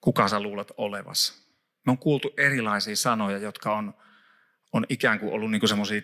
kuka 0.00 0.28
sä 0.28 0.40
luulet 0.40 0.72
olevas. 0.76 1.50
Me 1.86 1.90
on 1.92 1.98
kuultu 1.98 2.34
erilaisia 2.36 2.96
sanoja, 2.96 3.38
jotka 3.38 3.76
on, 3.76 3.94
on 4.72 4.86
ikään 4.88 5.20
kuin 5.20 5.32
ollut 5.32 5.50
niin 5.50 5.68
semmoisia 5.68 6.02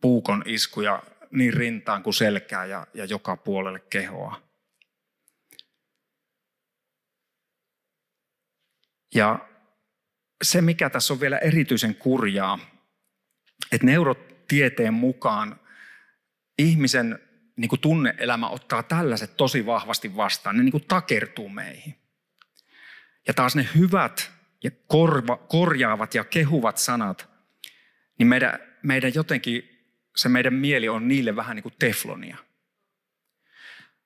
puukon 0.00 0.42
iskuja 0.46 1.02
niin 1.30 1.54
rintaan 1.54 2.02
kuin 2.02 2.14
selkää 2.14 2.64
ja, 2.64 2.86
ja 2.94 3.04
joka 3.04 3.36
puolelle 3.36 3.80
kehoa. 3.80 4.42
Ja 9.14 9.48
se, 10.42 10.60
mikä 10.60 10.90
tässä 10.90 11.14
on 11.14 11.20
vielä 11.20 11.38
erityisen 11.38 11.94
kurjaa, 11.94 12.58
että 13.72 13.86
neurotieteen 13.86 14.94
mukaan 14.94 15.60
ihmisen 16.60 17.18
niin 17.56 17.68
kuin 17.68 17.80
tunneelämä 17.80 18.48
ottaa 18.48 18.82
tällaiset 18.82 19.36
tosi 19.36 19.66
vahvasti 19.66 20.16
vastaan. 20.16 20.56
Ne 20.56 20.62
niin 20.62 20.72
kuin 20.72 20.84
takertuu 20.88 21.48
meihin. 21.48 21.94
Ja 23.26 23.34
taas 23.34 23.56
ne 23.56 23.68
hyvät 23.74 24.30
ja 24.64 24.70
korva, 24.86 25.36
korjaavat 25.36 26.14
ja 26.14 26.24
kehuvat 26.24 26.78
sanat, 26.78 27.28
niin 28.18 28.26
meidän, 28.26 28.58
meidän 28.82 29.12
jotenkin, 29.14 29.62
se 30.16 30.28
meidän 30.28 30.54
mieli 30.54 30.88
on 30.88 31.08
niille 31.08 31.36
vähän 31.36 31.56
niin 31.56 31.62
kuin 31.62 31.74
teflonia. 31.78 32.36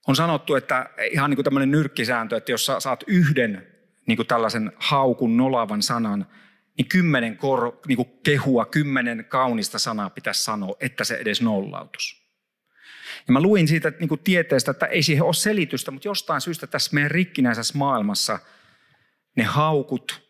On 0.06 0.16
sanottu, 0.16 0.54
että 0.54 0.90
ihan 1.10 1.30
niin 1.30 1.36
kuin 1.36 1.44
tämmöinen 1.44 1.70
nyrkkisääntö, 1.70 2.36
että 2.36 2.52
jos 2.52 2.66
sä 2.66 2.80
saat 2.80 3.04
yhden 3.06 3.66
niin 4.06 4.16
kuin 4.16 4.26
tällaisen 4.26 4.72
haukun, 4.76 5.36
nolavan 5.36 5.82
sanan, 5.82 6.26
niin 6.78 6.88
kymmenen 6.88 7.36
kor, 7.36 7.78
niin 7.88 7.96
kuin 7.96 8.08
kehua, 8.22 8.66
kymmenen 8.66 9.24
kaunista 9.24 9.78
sanaa 9.78 10.10
pitäisi 10.10 10.44
sanoa, 10.44 10.76
että 10.80 11.04
se 11.04 11.16
edes 11.16 11.42
nollautus. 11.42 12.23
Ja 13.26 13.32
mä 13.32 13.40
luin 13.40 13.68
siitä 13.68 13.92
niin 14.00 14.08
kuin 14.08 14.20
tieteestä, 14.20 14.70
että 14.70 14.86
ei 14.86 15.02
siihen 15.02 15.24
ole 15.24 15.34
selitystä, 15.34 15.90
mutta 15.90 16.08
jostain 16.08 16.40
syystä 16.40 16.66
tässä 16.66 16.90
meidän 16.94 17.10
rikkinäisessä 17.10 17.78
maailmassa 17.78 18.38
ne 19.36 19.44
haukut, 19.44 20.24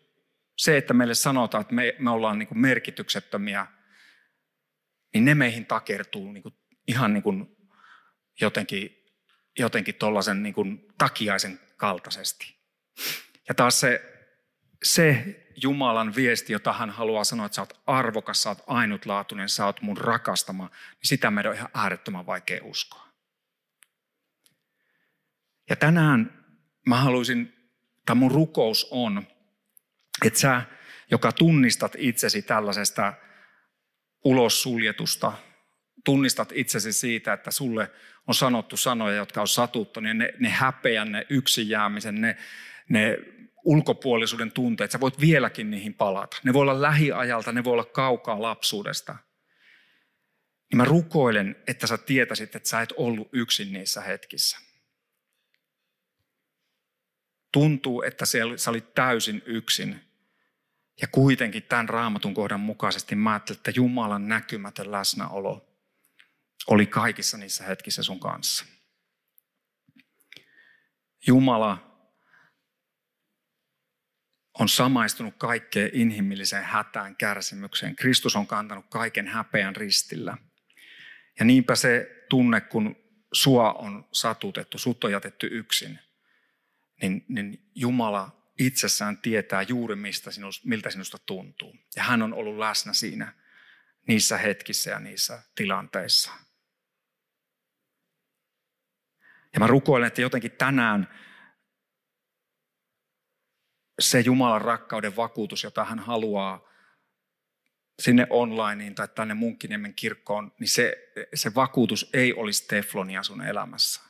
se, 0.57 0.77
että 0.77 0.93
meille 0.93 1.13
sanotaan, 1.13 1.61
että 1.61 1.73
me, 1.73 1.95
me 1.99 2.09
ollaan 2.09 2.39
niin 2.39 2.47
kuin 2.47 2.59
merkityksettömiä, 2.59 3.67
niin 5.13 5.25
ne 5.25 5.35
meihin 5.35 5.65
takertuu 5.65 6.31
niin 6.31 6.43
kuin, 6.43 6.55
ihan 6.87 7.13
niin 7.13 7.23
kuin 7.23 7.57
jotenkin, 8.41 9.03
jotenkin 9.59 9.95
tuollaisen 9.95 10.43
niin 10.43 10.85
takiaisen 10.97 11.59
kaltaisesti. 11.77 12.55
Ja 13.47 13.55
taas 13.55 13.79
se, 13.79 14.13
se 14.83 15.35
Jumalan 15.55 16.15
viesti, 16.15 16.53
jota 16.53 16.73
hän 16.73 16.89
haluaa 16.89 17.23
sanoa, 17.23 17.45
että 17.45 17.55
sä 17.55 17.61
oot 17.61 17.81
arvokas, 17.87 18.43
sä 18.43 18.49
oot 18.49 18.63
ainutlaatuinen, 18.67 19.49
sä 19.49 19.65
oot 19.65 19.81
mun 19.81 19.97
rakastama, 19.97 20.63
niin 20.63 20.99
sitä 21.03 21.31
meidän 21.31 21.49
on 21.49 21.55
ihan 21.55 21.69
äärettömän 21.73 22.25
vaikea 22.25 22.63
uskoa. 22.63 23.07
Ja 25.69 25.75
tänään 25.75 26.43
mä 26.85 26.95
haluaisin, 26.95 27.53
tai 28.05 28.15
mun 28.15 28.31
rukous 28.31 28.87
on, 28.91 29.27
että 30.25 30.39
sä, 30.39 30.61
joka 31.11 31.31
tunnistat 31.31 31.91
itsesi 31.97 32.41
tällaisesta 32.41 33.13
ulos 34.23 34.61
suljetusta, 34.61 35.33
tunnistat 36.05 36.51
itsesi 36.55 36.93
siitä, 36.93 37.33
että 37.33 37.51
sulle 37.51 37.91
on 38.27 38.35
sanottu 38.35 38.77
sanoja, 38.77 39.15
jotka 39.15 39.41
on 39.41 39.47
satuttu, 39.47 39.99
niin 39.99 40.17
ne, 40.17 40.33
ne 40.39 40.49
häpeän, 40.49 41.11
ne 41.11 41.25
yksin 41.29 41.69
jäämisen, 41.69 42.21
ne, 42.21 42.37
ne 42.89 43.17
ulkopuolisuuden 43.65 44.51
tunteet, 44.51 44.91
sä 44.91 44.99
voit 44.99 45.19
vieläkin 45.19 45.71
niihin 45.71 45.93
palata. 45.93 46.37
Ne 46.43 46.53
voi 46.53 46.61
olla 46.61 46.81
lähiajalta, 46.81 47.51
ne 47.51 47.63
voi 47.63 47.73
olla 47.73 47.85
kaukaa 47.85 48.41
lapsuudesta. 48.41 49.15
Niin 50.71 50.77
mä 50.77 50.85
rukoilen, 50.85 51.55
että 51.67 51.87
sä 51.87 51.97
tietäisit, 51.97 52.55
että 52.55 52.69
sä 52.69 52.81
et 52.81 52.93
ollut 52.97 53.29
yksin 53.31 53.73
niissä 53.73 54.01
hetkissä. 54.01 54.57
Tuntuu, 57.51 58.01
että 58.01 58.25
sä 58.55 58.69
olit 58.69 58.93
täysin 58.93 59.41
yksin. 59.45 60.01
Ja 61.01 61.07
kuitenkin 61.07 61.63
tämän 61.63 61.89
raamatun 61.89 62.33
kohdan 62.33 62.59
mukaisesti 62.59 63.15
mä 63.15 63.31
ajattelin, 63.31 63.59
että 63.59 63.71
Jumalan 63.75 64.27
näkymätön 64.27 64.91
läsnäolo 64.91 65.65
oli 66.67 66.85
kaikissa 66.85 67.37
niissä 67.37 67.63
hetkissä 67.63 68.03
sun 68.03 68.19
kanssa. 68.19 68.65
Jumala 71.27 71.94
on 74.59 74.69
samaistunut 74.69 75.33
kaikkeen 75.37 75.89
inhimilliseen 75.93 76.63
hätään, 76.63 77.15
kärsimykseen. 77.15 77.95
Kristus 77.95 78.35
on 78.35 78.47
kantanut 78.47 78.85
kaiken 78.89 79.27
häpeän 79.27 79.75
ristillä. 79.75 80.37
Ja 81.39 81.45
niinpä 81.45 81.75
se 81.75 82.25
tunne, 82.29 82.61
kun 82.61 82.95
sua 83.33 83.73
on 83.73 84.07
satutettu, 84.11 84.77
sut 84.77 85.03
on 85.03 85.11
jätetty 85.11 85.47
yksin, 85.51 85.99
niin, 87.01 87.25
niin 87.27 87.69
Jumala 87.75 88.51
itsessään 88.59 89.17
tietää 89.17 89.61
juuri, 89.61 89.95
mistä 89.95 90.31
sinusta, 90.31 90.67
miltä 90.67 90.89
sinusta 90.89 91.17
tuntuu. 91.25 91.75
Ja 91.95 92.03
hän 92.03 92.21
on 92.21 92.33
ollut 92.33 92.57
läsnä 92.57 92.93
siinä 92.93 93.33
niissä 94.07 94.37
hetkissä 94.37 94.91
ja 94.91 94.99
niissä 94.99 95.43
tilanteissa. 95.55 96.31
Ja 99.53 99.59
mä 99.59 99.67
rukoilen, 99.67 100.07
että 100.07 100.21
jotenkin 100.21 100.51
tänään 100.51 101.07
se 103.99 104.19
Jumalan 104.19 104.61
rakkauden 104.61 105.15
vakuutus, 105.15 105.63
jota 105.63 105.85
hän 105.85 105.99
haluaa 105.99 106.69
sinne 108.01 108.27
onlineen 108.29 108.95
tai 108.95 109.07
tänne 109.07 109.33
Munkkiniemen 109.33 109.93
kirkkoon, 109.93 110.51
niin 110.59 110.69
se, 110.69 111.11
se 111.33 111.55
vakuutus 111.55 112.09
ei 112.13 112.33
olisi 112.33 112.67
teflonia 112.67 113.23
sun 113.23 113.41
elämässä, 113.41 114.01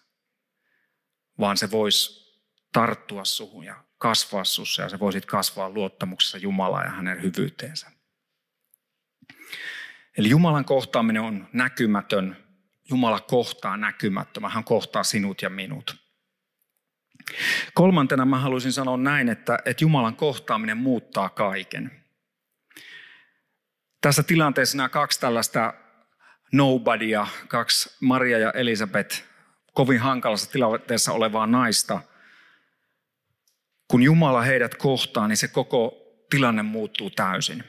vaan 1.39 1.57
se 1.57 1.71
voisi 1.71 2.25
tarttua 2.71 3.25
suhun 3.25 3.63
ja 3.63 3.83
kasvaa 3.97 4.43
sussa 4.43 4.81
ja 4.81 4.89
se 4.89 4.99
voisit 4.99 5.25
kasvaa 5.25 5.69
luottamuksessa 5.69 6.37
Jumalaa 6.37 6.83
ja 6.83 6.91
hänen 6.91 7.21
hyvyyteensä. 7.21 7.91
Eli 10.17 10.29
Jumalan 10.29 10.65
kohtaaminen 10.65 11.21
on 11.21 11.47
näkymätön. 11.53 12.45
Jumala 12.89 13.19
kohtaa 13.19 13.77
näkymättömän. 13.77 14.51
Hän 14.51 14.63
kohtaa 14.63 15.03
sinut 15.03 15.41
ja 15.41 15.49
minut. 15.49 16.04
Kolmantena 17.73 18.25
mä 18.25 18.39
haluaisin 18.39 18.73
sanoa 18.73 18.97
näin, 18.97 19.29
että, 19.29 19.59
että 19.65 19.83
Jumalan 19.83 20.15
kohtaaminen 20.15 20.77
muuttaa 20.77 21.29
kaiken. 21.29 21.91
Tässä 24.01 24.23
tilanteessa 24.23 24.77
nämä 24.77 24.89
kaksi 24.89 25.19
tällaista 25.19 25.73
nobodya, 26.51 27.27
kaksi 27.47 27.97
Maria 28.01 28.39
ja 28.39 28.51
Elisabeth, 28.51 29.23
kovin 29.73 29.99
hankalassa 29.99 30.51
tilanteessa 30.51 31.13
olevaa 31.13 31.47
naista, 31.47 32.01
kun 33.87 34.03
Jumala 34.03 34.41
heidät 34.41 34.75
kohtaa, 34.75 35.27
niin 35.27 35.37
se 35.37 35.47
koko 35.47 35.93
tilanne 36.29 36.63
muuttuu 36.63 37.09
täysin. 37.09 37.63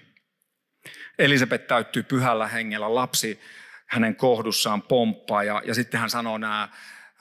Elisabeth 1.19 1.67
täyttyy 1.67 2.03
pyhällä 2.03 2.49
hengellä, 2.49 2.95
lapsi 2.95 3.41
hänen 3.87 4.17
kohdussaan 4.17 4.83
pomppaa 4.83 5.45
ja, 5.45 5.63
ja 5.65 5.75
sitten 5.75 6.01
hän 6.01 6.11
sanoo 6.11 6.39
nämä 6.39 6.69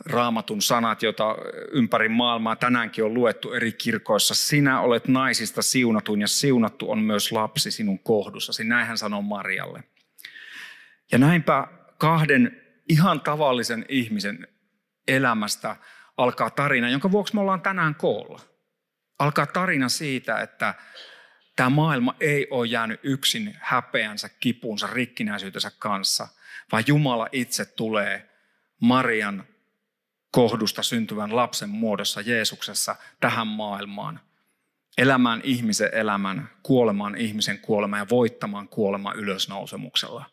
raamatun 0.06 0.62
sanat, 0.62 1.04
joita 1.04 1.36
ympäri 1.72 2.10
maailmaa 2.10 2.56
tänäänkin 2.56 3.04
on 3.04 3.14
luettu 3.14 3.54
eri 3.54 3.72
kirkoissa. 3.72 4.36
Sinä 4.36 4.82
olet 4.82 5.08
naisista 5.08 5.62
siunatun 5.62 6.22
ja 6.22 6.28
siunattu 6.28 6.92
on 6.92 7.00
myös 7.00 7.32
lapsi 7.32 7.72
sinun 7.72 8.00
kohdussasi. 8.00 8.64
Näin 8.64 8.88
hän 8.88 8.98
sanoo 8.98 9.22
Marialle. 9.22 9.84
Ja 11.12 11.18
näinpä 11.18 11.68
kahden 11.98 12.62
ihan 12.90 13.22
tavallisen 13.22 13.86
ihmisen 13.90 14.48
elämästä 15.08 15.75
alkaa 16.18 16.50
tarina, 16.50 16.90
jonka 16.90 17.12
vuoksi 17.12 17.36
me 17.36 17.42
ollaan 17.42 17.62
tänään 17.62 17.96
koolla. 17.96 18.42
Alkaa 19.20 19.46
tarina 19.46 19.90
siitä, 19.90 20.40
että 20.40 20.74
tämä 21.56 21.70
maailma 21.70 22.16
ei 22.20 22.48
ole 22.50 22.68
jäänyt 22.68 23.00
yksin 23.04 23.56
häpeänsä, 23.60 24.30
kipunsa, 24.40 24.88
rikkinäisyytensä 24.88 25.72
kanssa, 25.80 26.28
vaan 26.72 26.84
Jumala 26.88 27.28
itse 27.32 27.66
tulee 27.66 28.30
Marian 28.82 29.44
kohdusta 30.36 30.84
syntyvän 30.84 31.36
lapsen 31.36 31.70
muodossa 31.70 32.22
Jeesuksessa 32.22 32.96
tähän 33.20 33.48
maailmaan. 33.48 34.20
Elämään 34.98 35.42
ihmisen 35.44 35.89
elämän, 35.94 36.50
kuolemaan 36.63 37.18
ihmisen 37.18 37.60
kuoleman 37.60 38.00
ja 38.00 38.06
voittamaan 38.10 38.68
kuoleman 38.68 39.15
ylösnousemuksella. 39.15 40.25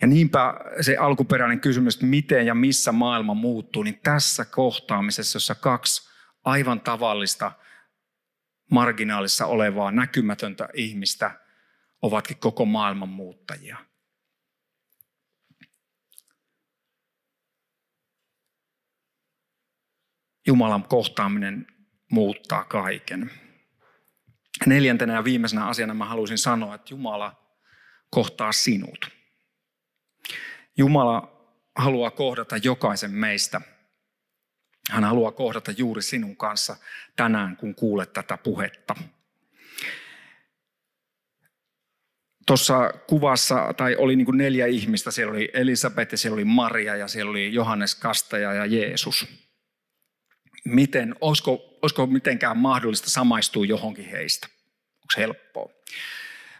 Ja 0.00 0.06
niinpä 0.06 0.54
se 0.80 0.96
alkuperäinen 0.96 1.60
kysymys, 1.60 1.94
että 1.94 2.06
miten 2.06 2.46
ja 2.46 2.54
missä 2.54 2.92
maailma 2.92 3.34
muuttuu, 3.34 3.82
niin 3.82 4.00
tässä 4.02 4.44
kohtaamisessa, 4.44 5.36
jossa 5.36 5.54
kaksi 5.54 6.10
aivan 6.44 6.80
tavallista 6.80 7.52
marginaalissa 8.70 9.46
olevaa 9.46 9.90
näkymätöntä 9.90 10.68
ihmistä 10.74 11.30
ovatkin 12.02 12.36
koko 12.36 12.64
maailman 12.64 13.08
muuttajia. 13.08 13.76
Jumalan 20.50 20.84
kohtaaminen 20.84 21.66
muuttaa 22.10 22.64
kaiken. 22.64 23.30
Neljäntenä 24.66 25.14
ja 25.14 25.24
viimeisenä 25.24 25.66
asiana 25.66 25.94
mä 25.94 26.04
haluaisin 26.04 26.38
sanoa, 26.38 26.74
että 26.74 26.94
Jumala 26.94 27.56
kohtaa 28.10 28.52
sinut. 28.52 29.10
Jumala 30.76 31.46
haluaa 31.76 32.10
kohdata 32.10 32.56
jokaisen 32.56 33.10
meistä. 33.10 33.60
Hän 34.90 35.04
haluaa 35.04 35.32
kohdata 35.32 35.70
juuri 35.70 36.02
sinun 36.02 36.36
kanssa 36.36 36.76
tänään, 37.16 37.56
kun 37.56 37.74
kuulet 37.74 38.12
tätä 38.12 38.36
puhetta. 38.36 38.94
Tuossa 42.46 42.92
kuvassa 43.06 43.74
tai 43.76 43.96
oli 43.96 44.16
niin 44.16 44.26
kuin 44.26 44.38
neljä 44.38 44.66
ihmistä. 44.66 45.10
Siellä 45.10 45.32
oli 45.32 45.50
Elisabeth 45.54 46.12
ja 46.12 46.18
siellä 46.18 46.34
oli 46.34 46.44
Maria 46.44 46.96
ja 46.96 47.08
siellä 47.08 47.30
oli 47.30 47.54
Johannes 47.54 47.94
Kastaja 47.94 48.52
ja 48.52 48.66
Jeesus. 48.66 49.49
Miten, 50.64 51.14
olisiko, 51.20 51.78
olisiko 51.82 52.06
mitenkään 52.06 52.58
mahdollista 52.58 53.10
samaistua 53.10 53.64
johonkin 53.64 54.04
heistä? 54.04 54.46
Onko 54.94 55.14
helppoa? 55.16 55.70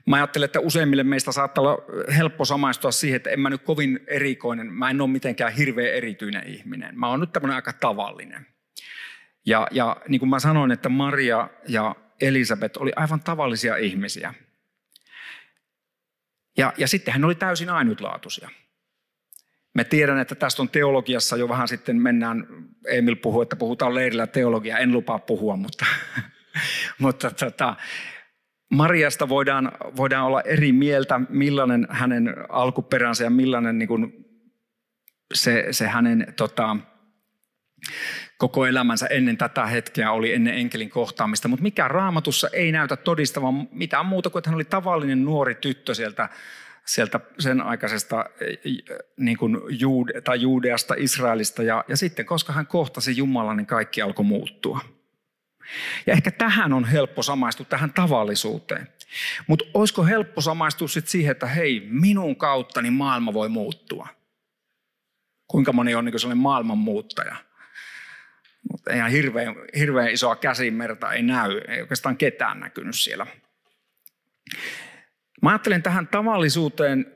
Mä 0.07 0.17
ajattelen, 0.17 0.45
että 0.45 0.61
useimmille 0.61 1.03
meistä 1.03 1.33
saattaa 1.33 1.63
olla 1.63 1.79
helppo 2.17 2.45
samaistua 2.45 2.91
siihen, 2.91 3.17
että 3.17 3.31
en 3.31 3.41
mä 3.41 3.51
nyt 3.51 3.63
kovin 3.63 4.01
erikoinen, 4.07 4.73
mä 4.73 4.91
en 4.91 5.01
ole 5.01 5.11
mitenkään 5.11 5.53
hirveän 5.53 5.95
erityinen 5.95 6.47
ihminen. 6.47 6.99
Mä 6.99 7.09
oon 7.09 7.21
nyt 7.21 7.33
tämmöinen 7.33 7.57
aika 7.57 7.73
tavallinen. 7.73 8.47
Ja, 9.47 9.69
ja 9.71 9.97
niin 10.09 10.19
kuin 10.19 10.29
mä 10.29 10.41
sanoin, 10.41 10.71
että 10.71 10.89
Maria 10.89 11.49
ja 11.69 11.95
Elisabeth 12.21 12.83
oli 12.83 12.93
aivan 12.97 13.21
tavallisia 13.21 13.77
ihmisiä. 13.77 14.35
Ja, 16.59 16.73
ja 16.77 16.89
sitten 16.89 17.13
hän 17.13 17.25
oli 17.25 17.35
täysin 17.35 17.71
ainutlaatuisia. 17.71 18.51
Me 19.75 19.85
tiedän, 19.85 20.19
että 20.19 20.35
tästä 20.35 20.63
on 20.63 20.69
teologiassa 20.69 21.37
jo 21.37 21.49
vähän 21.49 21.69
sitten 21.69 22.03
mennään, 22.03 22.47
Emil 22.87 23.17
puhuu, 23.17 23.43
että 23.43 23.57
puhutaan 23.57 23.95
leirillä 23.95 24.27
teologia, 24.27 24.79
en 24.79 24.93
lupaa 24.93 25.19
puhua, 25.19 25.57
mutta, 25.57 25.87
mutta 26.99 27.31
tota, 27.31 27.77
Mariasta 28.71 29.29
voidaan, 29.29 29.73
voidaan 29.97 30.27
olla 30.27 30.41
eri 30.41 30.73
mieltä, 30.73 31.21
millainen 31.29 31.87
hänen 31.91 32.35
alkuperänsä 32.49 33.25
ja 33.25 33.31
millainen 33.31 33.79
niin 33.79 33.89
kuin 33.89 34.13
se, 35.35 35.67
se 35.71 35.87
hänen 35.89 36.35
tota, 36.37 36.77
koko 38.39 38.67
elämänsä 38.67 39.07
ennen 39.07 39.37
tätä 39.37 39.67
hetkeä 39.67 40.13
oli 40.13 40.35
ennen 40.35 40.55
enkelin 40.55 40.91
kohtaamista. 40.91 41.49
Mutta 41.49 41.63
mikä 41.63 41.89
raamatussa 41.89 42.49
ei 42.53 42.73
näytä 42.73 42.97
todistavan 42.97 43.69
mitään 43.73 44.07
muuta 44.07 44.31
kuin, 44.31 44.41
että 44.41 44.51
hän 44.51 44.55
oli 44.55 44.65
tavallinen 44.65 45.25
nuori 45.25 45.55
tyttö 45.55 45.95
sieltä, 45.95 46.29
sieltä 46.87 47.21
sen 47.39 47.61
aikaisesta 47.61 48.25
niin 49.17 49.37
kuin 49.37 49.59
Juude, 49.69 50.21
tai 50.21 50.41
Juudeasta, 50.41 50.95
Israelista. 50.99 51.63
Ja, 51.63 51.85
ja 51.89 51.97
sitten, 51.97 52.27
koska 52.27 52.53
hän 52.53 52.67
kohtasi 52.67 53.17
Jumalan, 53.17 53.57
niin 53.57 53.67
kaikki 53.67 54.03
alkoi 54.03 54.25
muuttua. 54.25 54.81
Ja 56.07 56.13
ehkä 56.13 56.31
tähän 56.31 56.73
on 56.73 56.85
helppo 56.85 57.23
samaistua, 57.23 57.67
tähän 57.67 57.93
tavallisuuteen. 57.93 58.89
Mutta 59.47 59.65
olisiko 59.75 60.05
helppo 60.05 60.41
samaistua 60.41 60.89
sitten 60.89 61.11
siihen, 61.11 61.31
että 61.33 61.47
hei, 61.47 61.87
minun 61.91 62.37
kauttani 62.37 62.91
maailma 62.91 63.33
voi 63.33 63.49
muuttua? 63.49 64.09
Kuinka 65.49 65.73
moni 65.73 65.95
on 65.95 66.05
niin 66.05 66.21
sellainen 66.21 66.43
maailmanmuuttaja? 66.43 67.37
Mutta 68.73 68.95
ihan 68.95 69.11
hirveän, 69.11 69.55
hirveän 69.79 70.11
isoa 70.11 70.37
käsimerta 70.37 71.13
ei 71.13 71.23
näy, 71.23 71.61
ei 71.69 71.81
oikeastaan 71.81 72.17
ketään 72.17 72.61
näkynyt 72.61 72.97
siellä. 72.97 73.27
Mä 75.43 75.51
ajattelen 75.51 75.83
tähän 75.83 76.09
tavallisuuteen 76.09 77.07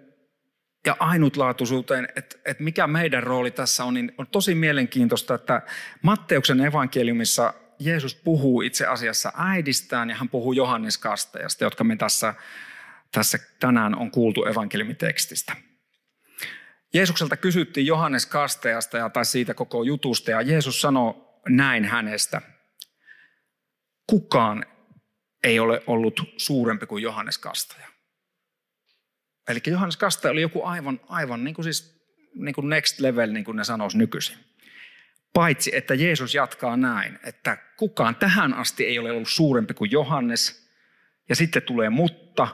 ja 0.86 0.96
ainutlaatuisuuteen, 0.98 2.08
että, 2.16 2.36
että 2.44 2.62
mikä 2.62 2.86
meidän 2.86 3.22
rooli 3.22 3.50
tässä 3.50 3.84
on, 3.84 3.94
niin 3.94 4.12
on 4.18 4.26
tosi 4.26 4.54
mielenkiintoista, 4.54 5.34
että 5.34 5.62
Matteuksen 6.02 6.60
evankeliumissa 6.60 7.54
Jeesus 7.78 8.14
puhuu 8.14 8.60
itse 8.60 8.86
asiassa 8.86 9.32
äidistään 9.36 10.10
ja 10.10 10.16
hän 10.16 10.28
puhuu 10.28 10.52
Johannes 10.52 10.98
Kastajasta, 10.98 11.64
jotka 11.64 11.84
me 11.84 11.96
tässä, 11.96 12.34
tässä 13.12 13.38
tänään 13.60 13.94
on 13.94 14.10
kuultu 14.10 14.44
evankeliumitekstistä. 14.44 15.56
Jeesukselta 16.94 17.36
kysyttiin 17.36 17.86
Johannes 17.86 18.26
Kastajasta 18.26 18.98
ja 18.98 19.10
tai 19.10 19.24
siitä 19.24 19.54
koko 19.54 19.82
jutusta 19.82 20.30
ja 20.30 20.42
Jeesus 20.42 20.80
sanoi 20.80 21.14
näin 21.48 21.84
hänestä. 21.84 22.42
Kukaan 24.06 24.66
ei 25.44 25.60
ole 25.60 25.82
ollut 25.86 26.20
suurempi 26.36 26.86
kuin 26.86 27.02
Johannes 27.02 27.38
Kastaja. 27.38 27.93
Eli 29.48 29.60
Johannes 29.66 29.96
Kastaja 29.96 30.32
oli 30.32 30.40
joku 30.40 30.64
aivan, 30.64 31.00
aivan 31.08 31.44
niin 31.44 31.54
kuin 31.54 31.64
siis, 31.64 32.08
niin 32.34 32.54
kuin 32.54 32.68
next 32.68 33.00
level, 33.00 33.32
niin 33.32 33.44
kuin 33.44 33.56
ne 33.56 33.64
sanoisi 33.64 33.98
nykyisin. 33.98 34.36
Paitsi, 35.32 35.76
että 35.76 35.94
Jeesus 35.94 36.34
jatkaa 36.34 36.76
näin, 36.76 37.18
että 37.24 37.56
kukaan 37.76 38.16
tähän 38.16 38.54
asti 38.54 38.86
ei 38.86 38.98
ole 38.98 39.10
ollut 39.10 39.28
suurempi 39.28 39.74
kuin 39.74 39.90
Johannes. 39.90 40.70
Ja 41.28 41.36
sitten 41.36 41.62
tulee 41.62 41.90
mutta, 41.90 42.48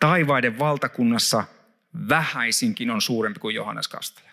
taivaiden 0.00 0.58
valtakunnassa 0.58 1.44
vähäisinkin 2.08 2.90
on 2.90 3.02
suurempi 3.02 3.40
kuin 3.40 3.54
Johannes 3.54 3.88
Kastaja. 3.88 4.32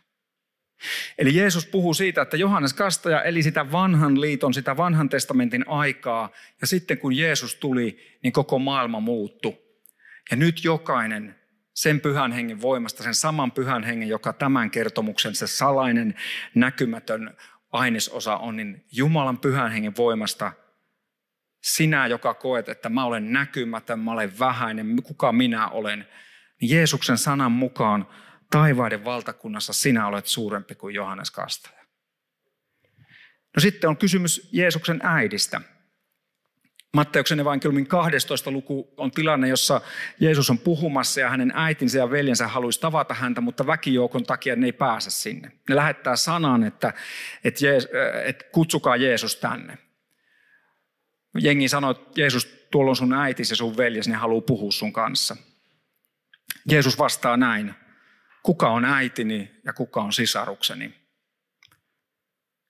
Eli 1.18 1.36
Jeesus 1.36 1.66
puhuu 1.66 1.94
siitä, 1.94 2.22
että 2.22 2.38
Johannes 2.38 2.74
Kastaja 2.74 3.24
eli 3.24 3.44
sitä 3.44 3.72
vanhan 3.72 4.22
liiton, 4.22 4.54
sitä 4.54 4.78
vanhan 4.78 5.10
testamentin 5.10 5.68
aikaa. 5.68 6.32
Ja 6.62 6.68
sitten 6.68 6.98
kun 6.98 7.18
Jeesus 7.18 7.56
tuli, 7.56 8.18
niin 8.24 8.34
koko 8.34 8.60
maailma 8.60 9.00
muuttui. 9.00 9.58
Ja 10.32 10.38
nyt 10.38 10.64
jokainen 10.64 11.39
sen 11.82 12.02
pyhän 12.02 12.32
hengen 12.32 12.62
voimasta, 12.62 13.04
sen 13.04 13.16
saman 13.16 13.52
pyhän 13.52 13.84
hengen, 13.84 14.10
joka 14.10 14.34
tämän 14.34 14.72
kertomuksen, 14.72 15.36
se 15.36 15.48
salainen, 15.48 16.16
näkymätön 16.56 17.38
ainesosa 17.72 18.38
on, 18.38 18.56
niin 18.56 18.86
Jumalan 18.92 19.38
pyhän 19.38 19.72
hengen 19.72 19.94
voimasta 19.98 20.52
sinä, 21.64 22.08
joka 22.08 22.34
koet, 22.34 22.70
että 22.70 22.90
mä 22.90 23.06
olen 23.06 23.34
näkymätön, 23.34 24.00
mä 24.00 24.12
olen 24.12 24.40
vähäinen, 24.40 25.04
kuka 25.04 25.32
minä 25.32 25.68
olen, 25.68 26.08
niin 26.62 26.72
Jeesuksen 26.72 27.18
sanan 27.18 27.52
mukaan 27.52 28.08
taivaiden 28.52 29.06
valtakunnassa 29.06 29.74
sinä 29.74 30.08
olet 30.08 30.26
suurempi 30.26 30.76
kuin 30.76 30.96
Johannes 30.96 31.32
Kastaja. 31.32 31.84
No 33.56 33.60
sitten 33.60 33.90
on 33.90 33.98
kysymys 33.98 34.50
Jeesuksen 34.54 35.00
äidistä. 35.04 35.62
Matteuksen 36.94 37.40
evankeliumin 37.40 37.88
12. 37.88 38.52
luku 38.52 38.94
on 38.98 39.12
tilanne, 39.12 39.48
jossa 39.48 39.82
Jeesus 40.20 40.50
on 40.50 40.60
puhumassa 40.60 41.20
ja 41.20 41.30
hänen 41.30 41.52
äitinsä 41.56 41.98
ja 41.98 42.12
veljensä 42.12 42.48
haluaisi 42.48 42.80
tavata 42.80 43.14
häntä, 43.14 43.42
mutta 43.42 43.68
väkijoukon 43.68 44.24
takia 44.24 44.56
ne 44.56 44.66
ei 44.66 44.72
pääse 44.72 45.10
sinne. 45.10 45.52
Ne 45.70 45.76
lähettää 45.76 46.16
sanan, 46.16 46.64
että, 46.64 46.94
että, 47.44 47.66
Jees, 47.66 47.88
että 48.26 48.46
kutsukaa 48.52 48.96
Jeesus 48.96 49.36
tänne. 49.36 49.78
Jengi 51.40 51.68
sanoo, 51.68 51.92
että 51.92 52.22
Jeesus, 52.22 52.46
tuolla 52.72 52.90
on 52.90 52.96
sun 52.96 53.14
äitisi 53.14 53.52
ja 53.52 53.56
sun 53.58 53.78
veljes, 53.78 54.08
ne 54.08 54.16
haluaa 54.16 54.42
puhua 54.42 54.72
sun 54.72 54.94
kanssa. 54.94 55.36
Jeesus 56.72 57.00
vastaa 57.00 57.38
näin, 57.38 57.76
kuka 58.44 58.70
on 58.70 58.86
äitini 58.86 59.52
ja 59.66 59.74
kuka 59.74 60.02
on 60.02 60.14
sisarukseni. 60.14 60.96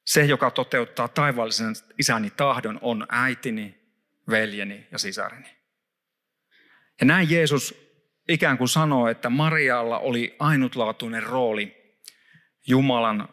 Se, 0.05 0.25
joka 0.25 0.51
toteuttaa 0.51 1.07
taivaallisen 1.07 1.75
isäni 1.99 2.29
tahdon, 2.29 2.79
on 2.81 3.05
äitini 3.09 3.78
veljeni 4.29 4.87
ja 4.91 4.99
sisareni. 4.99 5.49
Ja 6.99 7.05
näin 7.05 7.29
Jeesus 7.29 7.75
ikään 8.29 8.57
kuin 8.57 8.67
sanoo, 8.67 9.07
että 9.07 9.29
Marialla 9.29 9.99
oli 9.99 10.35
ainutlaatuinen 10.39 11.23
rooli 11.23 11.95
Jumalan 12.67 13.29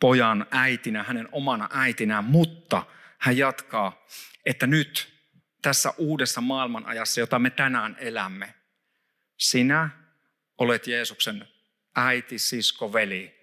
pojan 0.00 0.46
äitinä, 0.50 1.02
hänen 1.02 1.28
omana 1.32 1.68
äitinään, 1.72 2.24
mutta 2.24 2.82
hän 3.18 3.36
jatkaa, 3.36 4.06
että 4.46 4.66
nyt 4.66 5.16
tässä 5.62 5.92
uudessa 5.98 6.40
maailmanajassa, 6.40 7.20
jota 7.20 7.38
me 7.38 7.50
tänään 7.50 7.96
elämme, 8.00 8.54
sinä 9.38 9.90
olet 10.58 10.86
Jeesuksen 10.86 11.48
äiti, 11.96 12.38
sisko, 12.38 12.92
veli, 12.92 13.35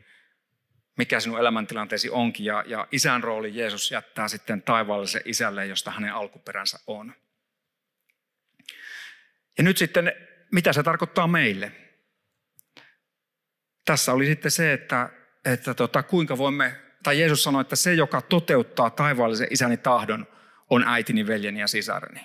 mikä 0.98 1.20
sinun 1.20 1.40
elämäntilanteesi 1.40 2.10
onkin. 2.10 2.46
Ja, 2.46 2.64
ja 2.68 2.88
isän 2.92 3.24
rooli 3.24 3.56
Jeesus 3.56 3.92
jättää 3.92 4.28
sitten 4.28 4.62
taivaallisen 4.62 5.22
isälle, 5.26 5.66
josta 5.66 5.92
hänen 5.92 6.14
alkuperänsä 6.14 6.80
on. 6.88 7.14
Ja 9.58 9.64
nyt 9.64 9.78
sitten, 9.78 10.14
mitä 10.52 10.74
se 10.74 10.84
tarkoittaa 10.84 11.28
meille? 11.28 11.72
Tässä 13.86 14.14
oli 14.14 14.26
sitten 14.26 14.52
se, 14.52 14.74
että, 14.74 15.10
että 15.46 15.74
tota, 15.74 16.04
kuinka 16.04 16.38
voimme, 16.38 16.76
tai 17.04 17.20
Jeesus 17.20 17.44
sanoi, 17.44 17.62
että 17.62 17.76
se, 17.76 17.94
joka 17.94 18.22
toteuttaa 18.22 18.90
taivaallisen 18.90 19.48
isäni 19.52 19.78
tahdon, 19.78 20.28
on 20.70 20.84
äitini, 20.88 21.28
veljeni 21.28 21.60
ja 21.60 21.68
sisareni. 21.68 22.20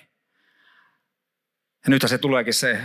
Ja 1.83 1.89
nyt 1.89 2.01
se 2.05 2.17
tuleekin 2.17 2.53
se 2.53 2.79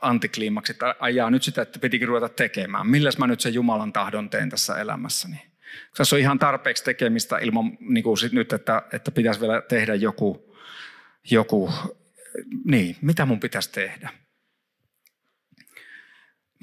antikliimaksi, 0.00 0.72
että 0.72 0.94
ajaa 1.00 1.30
nyt 1.30 1.42
sitä, 1.42 1.62
että 1.62 1.78
pitikin 1.78 2.08
ruveta 2.08 2.28
tekemään. 2.28 2.86
Milläs 2.86 3.18
mä 3.18 3.26
nyt 3.26 3.40
sen 3.40 3.54
Jumalan 3.54 3.92
tahdon 3.92 4.30
teen 4.30 4.50
tässä 4.50 4.80
elämässäni? 4.80 5.52
Tässä 5.96 6.16
on 6.16 6.20
ihan 6.20 6.38
tarpeeksi 6.38 6.84
tekemistä 6.84 7.38
ilman 7.38 7.78
niin 7.80 8.04
kuin 8.04 8.18
sit 8.18 8.32
nyt, 8.32 8.52
että, 8.52 8.82
että 8.92 9.10
pitäisi 9.10 9.40
vielä 9.40 9.62
tehdä 9.62 9.94
joku, 9.94 10.56
joku, 11.30 11.72
niin, 12.64 12.96
mitä 13.02 13.26
mun 13.26 13.40
pitäisi 13.40 13.72
tehdä? 13.72 14.10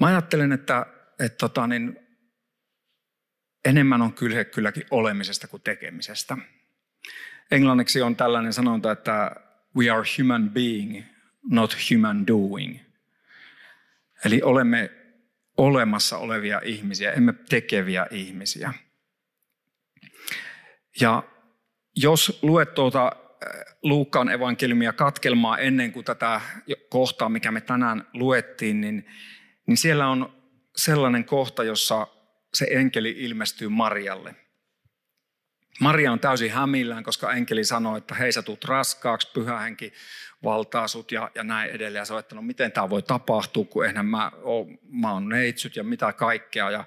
Mä 0.00 0.06
ajattelen, 0.06 0.52
että, 0.52 0.86
että 1.18 1.38
tota, 1.38 1.66
niin, 1.66 1.98
enemmän 3.64 4.02
on 4.02 4.12
kyllä, 4.12 4.44
kylläkin 4.44 4.86
olemisesta 4.90 5.48
kuin 5.48 5.62
tekemisestä. 5.62 6.36
Englanniksi 7.50 8.02
on 8.02 8.16
tällainen 8.16 8.52
sanonta, 8.52 8.92
että 8.92 9.36
we 9.76 9.90
are 9.90 10.02
human 10.18 10.50
being, 10.50 11.04
not 11.50 11.76
human 11.90 12.26
doing. 12.26 12.89
Eli 14.24 14.42
olemme 14.42 14.90
olemassa 15.56 16.18
olevia 16.18 16.60
ihmisiä, 16.64 17.12
emme 17.12 17.34
tekeviä 17.48 18.06
ihmisiä. 18.10 18.72
Ja 21.00 21.22
jos 21.96 22.38
luet 22.42 22.74
tuota 22.74 23.06
äh, 23.06 23.76
Luukkaan 23.82 24.28
evankeliumia 24.28 24.92
katkelmaa 24.92 25.58
ennen 25.58 25.92
kuin 25.92 26.04
tätä 26.04 26.40
kohtaa, 26.90 27.28
mikä 27.28 27.50
me 27.50 27.60
tänään 27.60 28.06
luettiin, 28.14 28.80
niin, 28.80 29.06
niin 29.66 29.76
siellä 29.76 30.08
on 30.08 30.42
sellainen 30.76 31.24
kohta, 31.24 31.64
jossa 31.64 32.06
se 32.54 32.66
enkeli 32.70 33.10
ilmestyy 33.10 33.68
Marialle. 33.68 34.34
Maria 35.80 36.12
on 36.12 36.20
täysin 36.20 36.52
hämillään, 36.52 37.04
koska 37.04 37.32
enkeli 37.32 37.64
sanoi, 37.64 37.98
että 37.98 38.14
hei 38.14 38.32
sä 38.32 38.42
tuut 38.42 38.64
raskaaksi, 38.64 39.30
pyhä 39.32 39.66
valtaa 40.44 40.88
sut 40.88 41.12
ja, 41.12 41.30
ja 41.34 41.44
näin 41.44 41.70
edelleen. 41.70 42.00
Ja 42.00 42.04
sä 42.04 42.18
että 42.18 42.34
no 42.34 42.42
miten 42.42 42.72
tämä 42.72 42.90
voi 42.90 43.02
tapahtua, 43.02 43.64
kun 43.64 43.86
eihän 43.86 44.06
mä, 44.06 44.32
ole, 44.42 44.66
mä 44.88 45.12
oon 45.12 45.28
neitsyt 45.28 45.76
ja 45.76 45.84
mitä 45.84 46.12
kaikkea. 46.12 46.70
Ja, 46.70 46.84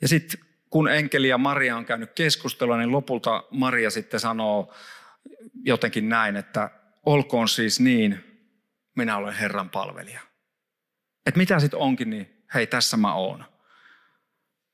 ja 0.00 0.08
sitten 0.08 0.40
kun 0.70 0.88
enkeli 0.88 1.28
ja 1.28 1.38
Maria 1.38 1.76
on 1.76 1.84
käynyt 1.84 2.12
keskustelua, 2.12 2.76
niin 2.76 2.92
lopulta 2.92 3.44
Maria 3.50 3.90
sitten 3.90 4.20
sanoo 4.20 4.74
jotenkin 5.64 6.08
näin, 6.08 6.36
että 6.36 6.70
olkoon 7.06 7.48
siis 7.48 7.80
niin, 7.80 8.24
minä 8.96 9.16
olen 9.16 9.34
Herran 9.34 9.70
palvelija. 9.70 10.20
Että 11.26 11.38
mitä 11.38 11.60
sitten 11.60 11.80
onkin, 11.80 12.10
niin 12.10 12.44
hei 12.54 12.66
tässä 12.66 12.96
mä 12.96 13.14
oon. 13.14 13.44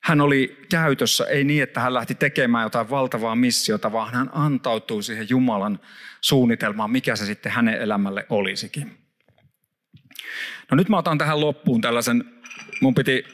Hän 0.05 0.21
oli 0.21 0.57
käytössä, 0.71 1.25
ei 1.25 1.45
niin, 1.45 1.63
että 1.63 1.81
hän 1.81 1.95
lähti 1.95 2.15
tekemään 2.15 2.63
jotain 2.63 2.91
valtavaa 2.91 3.37
missiota, 3.37 3.93
vaan 3.93 4.13
hän 4.13 4.31
antautui 4.33 5.03
siihen 5.03 5.29
Jumalan 5.29 5.81
suunnitelmaan, 6.21 6.91
mikä 6.91 7.17
se 7.17 7.27
sitten 7.27 7.53
hänen 7.53 7.75
elämälle 7.75 8.27
olisikin. 8.31 8.99
No 10.71 10.77
nyt 10.77 10.89
mä 10.89 10.99
otan 10.99 11.19
tähän 11.19 11.41
loppuun 11.41 11.81
tällaisen, 11.81 12.25
mun 12.81 12.95
piti 12.95 13.25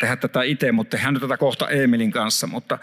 tehdä 0.00 0.16
tätä 0.16 0.42
itse, 0.42 0.72
mutta 0.72 0.96
tehdään 0.96 1.14
nyt 1.14 1.20
tätä 1.20 1.36
kohta 1.36 1.68
Emilin 1.68 2.10
kanssa, 2.10 2.46
mutta 2.46 2.78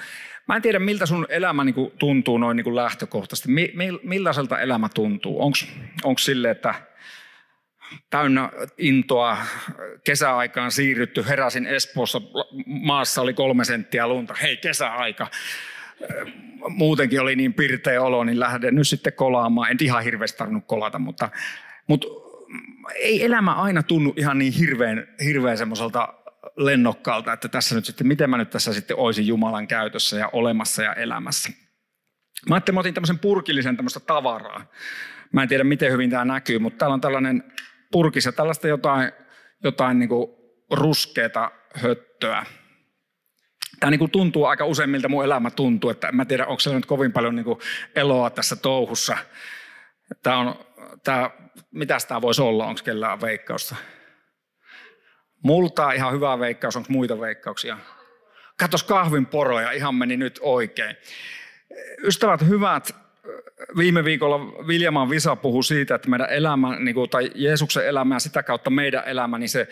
mä 0.47 0.55
en 0.55 0.61
tiedä 0.61 0.79
miltä 0.79 1.05
sun 1.05 1.25
elämä 1.29 1.63
niin 1.63 1.75
kuin 1.75 1.91
tuntuu 1.99 2.37
noin 2.37 2.57
niin 2.57 2.63
kuin 2.63 2.75
lähtökohtaisesti. 2.75 3.49
millaiselta 4.03 4.59
elämä 4.59 4.89
tuntuu? 4.89 5.41
Onko 6.03 6.19
sille, 6.19 6.49
että 6.49 6.75
täynnä 8.09 8.49
intoa 8.77 9.37
kesäaikaan 10.03 10.71
siirrytty. 10.71 11.25
Heräsin 11.27 11.65
Espoossa, 11.65 12.21
maassa 12.65 13.21
oli 13.21 13.33
kolme 13.33 13.65
senttiä 13.65 14.07
lunta. 14.07 14.33
Hei, 14.33 14.57
kesäaika. 14.57 15.27
Muutenkin 16.67 17.21
oli 17.21 17.35
niin 17.35 17.53
pirteä 17.53 18.01
olo, 18.01 18.23
niin 18.23 18.39
lähden 18.39 18.75
nyt 18.75 18.87
sitten 18.87 19.13
kolaamaan. 19.13 19.71
En 19.71 19.77
ihan 19.81 20.03
hirveästi 20.03 20.37
tarvinnut 20.37 20.67
kolata, 20.67 20.99
mutta, 20.99 21.29
mutta 21.87 22.07
ei 22.95 23.25
elämä 23.25 23.53
aina 23.53 23.83
tunnu 23.83 24.13
ihan 24.17 24.37
niin 24.37 24.53
hirveän, 24.53 25.07
hirveän 25.23 25.57
semmoiselta 25.57 26.13
lennokkaalta, 26.57 27.33
että 27.33 27.47
tässä 27.47 27.75
nyt 27.75 27.85
sitten, 27.85 28.07
miten 28.07 28.29
mä 28.29 28.37
nyt 28.37 28.49
tässä 28.49 28.73
sitten 28.73 28.97
olisin 28.97 29.27
Jumalan 29.27 29.67
käytössä 29.67 30.17
ja 30.17 30.29
olemassa 30.33 30.83
ja 30.83 30.93
elämässä. 30.93 31.49
Mä 32.49 32.55
ajattelin, 32.55 32.75
mä 32.75 32.79
otin 32.79 32.93
tämmöisen 32.93 33.19
purkillisen 33.19 33.75
tämmöistä 33.75 33.99
tavaraa. 33.99 34.65
Mä 35.31 35.43
en 35.43 35.49
tiedä, 35.49 35.63
miten 35.63 35.91
hyvin 35.91 36.09
tämä 36.09 36.25
näkyy, 36.25 36.59
mutta 36.59 36.77
täällä 36.77 36.93
on 36.93 37.01
tällainen 37.01 37.43
purkissa 37.91 38.31
tällaista 38.31 38.67
jotain, 38.67 39.11
jotain 39.63 39.99
niin 39.99 40.09
ruskeata 40.71 41.51
höttöä. 41.75 42.45
Tämä 43.79 43.91
niin 43.91 43.99
kuin 43.99 44.11
tuntuu 44.11 44.45
aika 44.45 44.65
usein, 44.65 44.89
miltä 44.89 45.07
mun 45.07 45.25
elämä 45.25 45.51
tuntuu. 45.51 45.89
Että 45.89 46.11
mä 46.11 46.25
tiedä, 46.25 46.45
onko 46.45 46.59
se 46.59 46.73
nyt 46.73 46.85
kovin 46.85 47.11
paljon 47.11 47.35
niin 47.35 47.43
kuin 47.43 47.59
eloa 47.95 48.29
tässä 48.29 48.55
touhussa. 48.55 49.17
Tämä 50.23 50.37
on, 50.37 50.55
tämä, 51.03 51.29
mitäs 51.71 52.05
tämä 52.05 52.21
voisi 52.21 52.41
olla? 52.41 52.65
Onko 52.65 52.81
kellään 52.83 53.21
veikkausta? 53.21 53.75
Multa 55.43 55.91
ihan 55.91 56.13
hyvä 56.13 56.39
veikkaus. 56.39 56.75
Onko 56.75 56.87
muita 56.89 57.19
veikkauksia? 57.19 57.77
Katos 58.59 58.83
kahvin 58.83 59.25
poroja, 59.25 59.71
ihan 59.71 59.95
meni 59.95 60.17
nyt 60.17 60.39
oikein. 60.41 60.95
Ystävät 62.03 62.47
hyvät, 62.47 62.95
viime 63.77 64.03
viikolla 64.03 64.67
Viljaman 64.67 65.09
Visa 65.09 65.35
puhui 65.35 65.63
siitä, 65.63 65.95
että 65.95 66.09
meidän 66.09 66.29
elämä, 66.29 66.79
niin 66.79 66.95
kuin, 66.95 67.09
tai 67.09 67.31
Jeesuksen 67.35 67.87
elämä 67.87 68.15
ja 68.15 68.19
sitä 68.19 68.43
kautta 68.43 68.69
meidän 68.69 69.03
elämä, 69.05 69.37
niin 69.37 69.49
se 69.49 69.67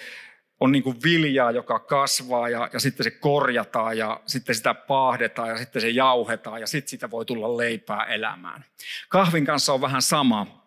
on 0.60 0.72
niin 0.72 0.84
kuin 0.84 0.98
viljaa, 1.04 1.52
joka 1.52 1.80
kasvaa 1.80 2.50
ja, 2.50 2.70
ja 2.74 2.80
sitten 2.80 3.04
se 3.04 3.12
korjataan 3.12 3.98
ja 3.98 4.22
sitten 4.26 4.56
sitä 4.56 4.74
paahdetaan 4.74 5.50
ja 5.50 5.58
sitten 5.58 5.82
se 5.82 5.90
jauhetaan 5.90 6.62
ja 6.62 6.68
sitten 6.68 6.90
sitä 6.90 7.12
voi 7.12 7.26
tulla 7.26 7.58
leipää 7.58 8.04
elämään. 8.04 8.66
Kahvin 9.10 9.46
kanssa 9.46 9.74
on 9.74 9.82
vähän 9.82 10.02
sama. 10.02 10.60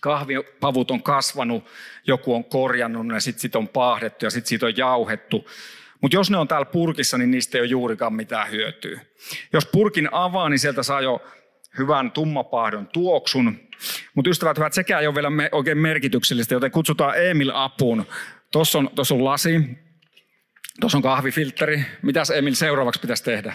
Kahvipavut 0.00 0.90
on 0.90 1.02
kasvanut, 1.02 1.64
joku 2.06 2.34
on 2.34 2.44
korjannut 2.44 3.14
ja 3.14 3.20
sitten 3.20 3.40
sit 3.40 3.56
on 3.56 3.68
paahdettu 3.68 4.24
ja 4.24 4.30
sitten 4.30 4.48
siitä 4.48 4.66
on 4.66 4.76
jauhettu. 4.76 5.48
Mutta 6.00 6.16
jos 6.16 6.30
ne 6.30 6.36
on 6.36 6.48
täällä 6.48 6.64
purkissa, 6.64 7.18
niin 7.18 7.30
niistä 7.30 7.58
ei 7.58 7.62
ole 7.62 7.68
juurikaan 7.68 8.14
mitään 8.14 8.50
hyötyä. 8.50 9.00
Jos 9.52 9.66
purkin 9.66 10.08
avaa, 10.12 10.48
niin 10.48 10.58
sieltä 10.58 10.82
saa 10.82 11.00
jo 11.00 11.22
hyvän 11.78 12.10
tummapahdon 12.10 12.86
tuoksun. 12.86 13.60
Mutta 14.14 14.30
ystävät 14.30 14.58
hyvät, 14.58 14.72
sekään 14.72 15.00
ei 15.00 15.06
ole 15.06 15.14
vielä 15.14 15.30
me, 15.30 15.48
oikein 15.52 15.78
merkityksellistä, 15.78 16.54
joten 16.54 16.70
kutsutaan 16.70 17.26
Emil 17.26 17.50
apuun. 17.54 18.06
Tuossa 18.52 18.78
on, 18.78 18.90
tossa 18.94 19.14
on 19.14 19.24
lasi, 19.24 19.78
tuossa 20.80 20.98
on 20.98 21.02
kahvifiltteri. 21.02 21.84
Mitäs 22.02 22.30
Emil 22.30 22.54
seuraavaksi 22.54 23.00
pitäisi 23.00 23.24
tehdä? 23.24 23.52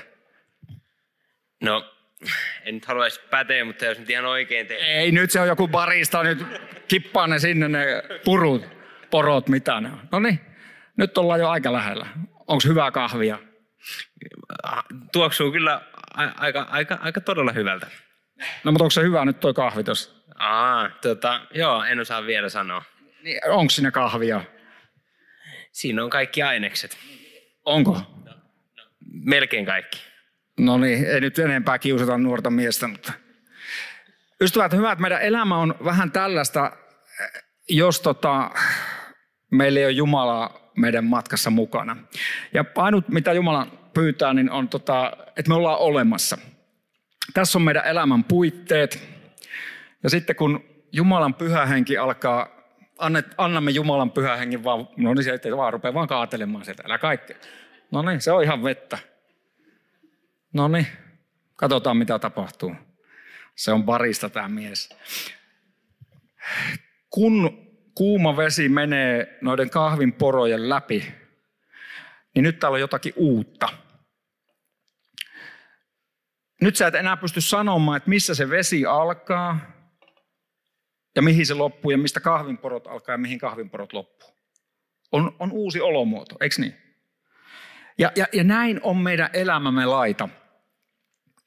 No, 1.64 1.96
en 2.66 2.76
nyt 2.76 2.86
haluaisi 2.86 3.22
päteä, 3.30 3.66
mutta 3.66 3.86
jos 3.86 4.00
nyt 4.00 4.10
ihan 4.10 4.26
oikein 4.26 4.68
teet. 4.68 4.82
Ei, 4.84 5.12
nyt 5.12 5.32
se 5.32 5.40
on 5.40 5.48
joku 5.48 5.68
barista, 5.68 6.24
nyt 6.24 6.46
kippaa 6.88 7.28
ne 7.28 7.40
sinne 7.40 7.68
ne 7.68 7.86
purut, 8.26 8.66
porot, 9.12 9.50
mitä 9.50 9.82
ne 9.82 9.92
on. 9.92 10.00
No 10.12 10.20
niin, 10.20 10.40
nyt 10.98 11.18
ollaan 11.18 11.40
jo 11.40 11.50
aika 11.50 11.74
lähellä. 11.74 12.08
Onko 12.48 12.62
hyvää 12.68 12.92
kahvia? 12.92 13.40
Tuoksuu 15.12 15.52
kyllä 15.52 15.82
aika, 16.38 16.62
aika, 16.62 16.98
aika 17.02 17.22
todella 17.22 17.52
hyvältä. 17.52 17.88
No 18.64 18.72
mutta 18.72 18.84
onko 18.84 18.90
se 18.90 19.02
hyvä 19.02 19.26
nyt 19.26 19.40
toi 19.40 19.54
kahvi 19.54 19.84
tuossa? 19.84 20.16
Aa, 20.36 20.90
tota, 20.90 21.42
joo, 21.54 21.84
en 21.84 22.00
osaa 22.00 22.26
vielä 22.26 22.50
sanoa. 22.50 22.84
Niin, 23.24 23.50
onko 23.50 23.70
siinä 23.70 23.92
kahvia? 23.92 24.42
Siinä 25.72 26.04
on 26.04 26.10
kaikki 26.10 26.44
ainekset. 26.44 26.98
Onko? 27.66 27.92
No, 27.92 28.00
no, 28.26 28.84
melkein 29.24 29.66
kaikki. 29.66 30.02
No 30.60 30.78
niin, 30.78 31.06
ei 31.06 31.22
nyt 31.22 31.40
enempää 31.40 31.80
kiusata 31.80 32.18
nuorta 32.18 32.50
miestä, 32.50 32.88
mutta... 32.88 33.14
Ystävät, 34.42 34.74
hyvät, 34.74 35.00
meidän 35.00 35.22
elämä 35.22 35.58
on 35.58 35.76
vähän 35.86 36.12
tällaista, 36.12 36.72
jos 37.70 38.02
tota, 38.02 38.52
meillä 39.52 39.80
ei 39.80 39.86
ole 39.86 39.92
Jumalaa 39.92 40.66
meidän 40.78 41.06
matkassa 41.06 41.50
mukana. 41.50 41.98
Ja 42.54 42.66
ainut, 42.76 43.10
mitä 43.10 43.34
Jumala 43.34 43.68
pyytää, 43.94 44.34
niin 44.34 44.52
on, 44.52 44.70
tota, 44.70 45.18
että 45.38 45.50
me 45.50 45.56
ollaan 45.56 45.80
olemassa. 45.80 46.38
Tässä 47.34 47.58
on 47.58 47.62
meidän 47.62 47.86
elämän 47.86 48.24
puitteet. 48.24 49.10
Ja 50.04 50.10
sitten 50.10 50.36
kun 50.36 50.64
Jumalan 50.92 51.34
pyhä 51.34 51.66
henki 51.66 51.98
alkaa, 51.98 52.48
annet, 53.00 53.26
annamme 53.38 53.72
Jumalan 53.72 54.12
pyhä 54.12 54.36
hengen 54.36 54.64
vaan, 54.64 54.88
no 54.98 55.14
niin 55.14 55.24
se 55.24 55.40
ei 55.44 55.58
vaan 55.58 55.74
rupea 55.74 55.94
vaan 55.94 56.08
kaatelemaan 56.08 56.66
sieltä, 56.66 56.84
älä 56.86 56.98
kaikki. 56.98 57.34
No 57.92 58.02
niin, 58.02 58.22
se 58.22 58.32
on 58.32 58.44
ihan 58.44 58.64
vettä. 58.64 58.98
No 60.54 60.68
niin, 60.68 60.88
katsotaan 61.56 61.98
mitä 61.98 62.20
tapahtuu. 62.20 62.76
Se 63.56 63.72
on 63.72 63.84
barista 63.84 64.30
tämä 64.30 64.50
mies. 64.50 64.90
Kun 67.10 67.66
kuuma 67.96 68.38
vesi 68.38 68.70
menee 68.70 69.38
noiden 69.42 69.70
kahvin 69.70 70.14
porojen 70.14 70.70
läpi, 70.70 71.14
niin 72.36 72.44
nyt 72.44 72.60
täällä 72.60 72.76
on 72.76 72.80
jotakin 72.80 73.14
uutta. 73.16 73.70
Nyt 76.62 76.76
sä 76.76 76.88
et 76.88 76.96
enää 76.96 77.18
pysty 77.18 77.42
sanomaan, 77.42 77.98
että 77.98 78.10
missä 78.10 78.36
se 78.36 78.50
vesi 78.50 78.86
alkaa 78.86 79.60
ja 81.16 81.22
mihin 81.22 81.46
se 81.46 81.54
loppuu 81.54 81.92
ja 81.92 81.98
mistä 81.98 82.20
kahvinporot 82.20 82.88
alkaa 82.88 83.14
ja 83.14 83.18
mihin 83.18 83.40
kahvinporot 83.40 83.94
loppuu. 83.94 84.30
On, 85.12 85.36
on 85.40 85.52
uusi 85.52 85.82
olomuoto, 85.82 86.36
eikö 86.42 86.56
niin? 86.60 86.78
Ja, 87.98 88.12
ja, 88.16 88.26
ja 88.34 88.44
näin 88.44 88.80
on 88.84 88.98
meidän 88.98 89.30
elämämme 89.34 89.86
laita. 89.86 90.30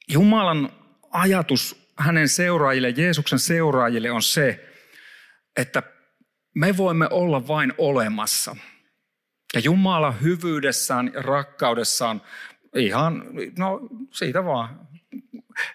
Jumalan 0.07 0.69
ajatus 1.11 1.89
hänen 1.97 2.29
seuraajille, 2.29 2.89
Jeesuksen 2.89 3.39
seuraajille 3.39 4.11
on 4.11 4.21
se, 4.21 4.69
että 5.57 5.83
me 6.55 6.77
voimme 6.77 7.07
olla 7.11 7.47
vain 7.47 7.73
olemassa. 7.77 8.55
Ja 9.53 9.59
Jumala 9.59 10.11
hyvyydessään 10.11 11.11
ja 11.13 11.21
rakkaudessaan 11.21 12.21
ihan, 12.75 13.23
no 13.57 13.79
siitä 14.11 14.45
vaan, 14.45 14.89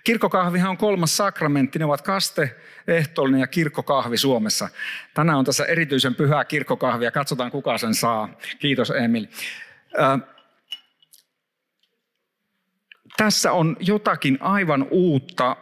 Kirkkokahvihan 0.05 0.71
on 0.71 0.77
kolmas 0.77 1.17
sakramentti. 1.17 1.79
Ne 1.79 1.85
ovat 1.85 2.03
kaste, 2.03 2.57
ehtoollinen 2.89 3.41
ja 3.41 3.47
kirkkokahvi 3.47 4.17
Suomessa. 4.17 4.69
Tänään 5.15 5.39
on 5.39 5.45
tässä 5.45 5.65
erityisen 5.65 6.15
pyhää 6.15 6.45
kirkkokahvia. 6.45 7.11
Katsotaan, 7.11 7.51
kuka 7.51 7.79
sen 7.79 7.95
saa. 7.95 8.29
Kiitos, 8.59 8.91
Emil. 8.91 9.27
tässä 13.17 13.53
on 13.53 13.77
jotakin 13.81 14.39
aivan 14.41 14.87
uutta. 14.91 15.57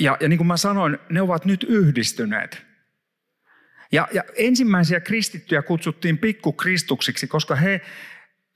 Ja, 0.00 0.16
ja 0.20 0.28
niin 0.28 0.36
kuin 0.36 0.46
mä 0.46 0.56
sanoin, 0.56 0.98
ne 1.08 1.22
ovat 1.22 1.44
nyt 1.44 1.66
yhdistyneet. 1.68 2.66
Ja, 3.92 4.08
ja 4.12 4.22
ensimmäisiä 4.36 5.00
kristittyjä 5.00 5.62
kutsuttiin 5.62 6.18
pikkukristuksiksi, 6.18 7.26
koska 7.26 7.54
he, 7.54 7.80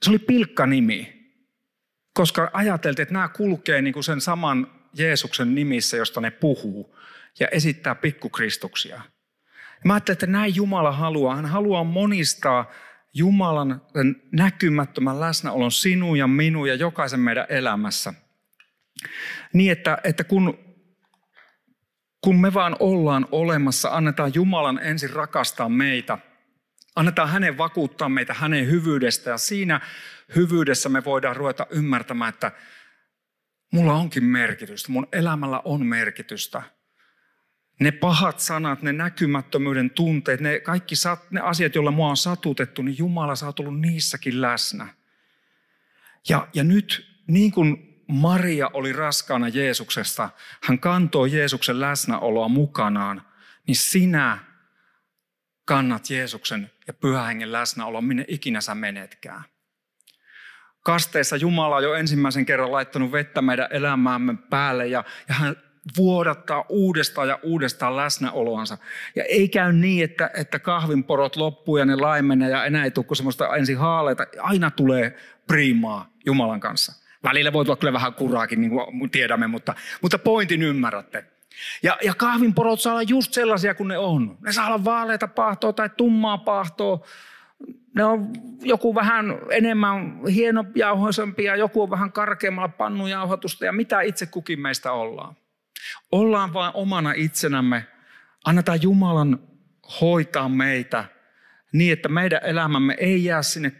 se 0.03 0.09
oli 0.09 0.19
pilkkanimi. 0.19 1.20
Koska 2.13 2.49
ajateltiin, 2.53 3.03
että 3.03 3.13
nämä 3.13 3.27
kulkee 3.27 3.81
niin 3.81 3.93
kuin 3.93 4.03
sen 4.03 4.21
saman 4.21 4.67
Jeesuksen 4.93 5.55
nimissä, 5.55 5.97
josta 5.97 6.21
ne 6.21 6.31
puhuu, 6.31 6.97
ja 7.39 7.47
esittää 7.47 7.95
pikkukristuksia. 7.95 9.01
Mä 9.85 9.93
ajattelin, 9.93 10.15
että 10.15 10.27
näin 10.27 10.55
Jumala 10.55 10.91
haluaa. 10.91 11.35
Hän 11.35 11.45
haluaa 11.45 11.83
monistaa 11.83 12.71
Jumalan 13.13 13.81
näkymättömän 14.31 15.19
läsnäolon 15.19 15.71
sinun 15.71 16.17
ja 16.17 16.27
minun 16.27 16.67
ja 16.67 16.75
jokaisen 16.75 17.19
meidän 17.19 17.45
elämässä. 17.49 18.13
Niin, 19.53 19.71
että, 19.71 19.97
että 20.03 20.23
kun, 20.23 20.59
kun 22.21 22.41
me 22.41 22.53
vaan 22.53 22.75
ollaan 22.79 23.27
olemassa, 23.31 23.89
annetaan 23.89 24.31
Jumalan 24.35 24.79
ensin 24.83 25.09
rakastaa 25.09 25.69
meitä. 25.69 26.17
Annetaan 26.95 27.29
hänen 27.29 27.57
vakuuttaa 27.57 28.09
meitä 28.09 28.33
hänen 28.33 28.67
hyvyydestä 28.67 29.29
ja 29.29 29.37
siinä 29.37 29.81
hyvyydessä 30.35 30.89
me 30.89 31.03
voidaan 31.03 31.35
ruveta 31.35 31.67
ymmärtämään, 31.69 32.29
että 32.29 32.51
mulla 33.71 33.93
onkin 33.93 34.23
merkitystä, 34.23 34.91
mun 34.91 35.07
elämällä 35.11 35.61
on 35.65 35.85
merkitystä– 35.85 36.63
ne 37.81 37.91
pahat 37.91 38.39
sanat, 38.39 38.81
ne 38.81 38.93
näkymättömyyden 38.93 39.89
tunteet, 39.89 40.39
ne 40.39 40.59
kaikki 40.59 40.95
sat, 40.95 41.31
ne 41.31 41.41
asiat, 41.41 41.75
joilla 41.75 41.91
mua 41.91 42.09
on 42.09 42.17
satutettu, 42.17 42.81
niin 42.81 42.97
Jumala 42.97 43.35
sä 43.35 43.45
oot 43.45 43.59
ollut 43.59 43.79
niissäkin 43.79 44.41
läsnä. 44.41 44.87
Ja, 46.29 46.47
ja 46.53 46.63
nyt 46.63 47.07
niin 47.27 47.51
kuin 47.51 48.03
Maria 48.07 48.69
oli 48.73 48.93
raskaana 48.93 49.47
Jeesuksesta, 49.47 50.29
hän 50.63 50.79
kantoi 50.79 51.31
Jeesuksen 51.31 51.81
läsnäoloa 51.81 52.47
mukanaan, 52.47 53.21
niin 53.67 53.75
sinä 53.75 54.37
kannat 55.65 56.09
Jeesuksen 56.09 56.71
ja 56.87 56.93
pyhähengen 56.93 57.51
läsnäoloa, 57.51 58.01
minne 58.01 58.25
ikinä 58.27 58.61
sä 58.61 58.75
menetkään. 58.75 59.43
Kasteessa 60.83 61.35
Jumala 61.35 61.75
on 61.75 61.83
jo 61.83 61.93
ensimmäisen 61.93 62.45
kerran 62.45 62.71
laittanut 62.71 63.11
vettä 63.11 63.41
meidän 63.41 63.67
elämäämme 63.71 64.35
päälle 64.49 64.87
ja, 64.87 65.03
ja 65.29 65.35
hän 65.35 65.55
vuodattaa 65.97 66.65
uudestaan 66.69 67.27
ja 67.27 67.39
uudestaan 67.43 67.97
läsnäoloansa. 67.97 68.77
Ja 69.15 69.23
ei 69.23 69.49
käy 69.49 69.73
niin, 69.73 70.03
että, 70.03 70.29
että 70.37 70.59
kahvinporot 70.59 71.35
loppuu 71.35 71.77
ja 71.77 71.85
ne 71.85 71.95
laimenee 71.95 72.49
ja 72.49 72.65
enää 72.65 72.83
ei 72.83 72.91
tule 72.91 73.15
semmoista 73.15 73.55
ensin 73.55 73.77
haaleita. 73.77 74.25
Aina 74.39 74.71
tulee 74.71 75.17
priimaa 75.47 76.09
Jumalan 76.25 76.59
kanssa. 76.59 76.93
Välillä 77.23 77.53
voi 77.53 77.65
tulla 77.65 77.77
kyllä 77.77 77.93
vähän 77.93 78.13
kuraakin, 78.13 78.61
niin 78.61 78.71
kuin 78.71 79.09
tiedämme, 79.09 79.47
mutta, 79.47 79.73
mutta 80.01 80.17
pointin 80.19 80.61
ymmärrätte. 80.61 81.25
Ja, 81.83 81.97
ja 82.03 82.13
kahvinporot 82.13 82.81
saa 82.81 82.93
olla 82.93 83.03
just 83.03 83.33
sellaisia 83.33 83.75
kuin 83.75 83.87
ne 83.87 83.97
on. 83.97 84.37
Ne 84.41 84.53
saa 84.53 84.67
olla 84.67 84.83
vaaleita 84.83 85.27
pahtoa 85.27 85.73
tai 85.73 85.89
tummaa 85.97 86.37
pahtoa. 86.37 87.05
Ne 87.95 88.03
on 88.03 88.29
joku 88.61 88.95
vähän 88.95 89.25
enemmän 89.49 90.25
hienojauhoisempia, 90.27 91.55
joku 91.55 91.81
on 91.81 91.89
vähän 91.89 92.11
karkeammalla 92.11 92.69
pannujauhoitusta 92.69 93.65
ja 93.65 93.71
mitä 93.71 94.01
itse 94.01 94.25
kukin 94.25 94.59
meistä 94.59 94.91
ollaan. 94.91 95.35
Ollaan 96.11 96.53
vain 96.53 96.71
omana 96.75 97.13
itsenämme. 97.15 97.87
Annetaan 98.45 98.81
Jumalan 98.81 99.39
hoitaa 100.01 100.49
meitä 100.49 101.05
niin, 101.73 101.93
että 101.93 102.09
meidän 102.09 102.41
elämämme 102.43 102.95
ei 102.99 103.23
jää 103.23 103.41
sinne 103.41 103.71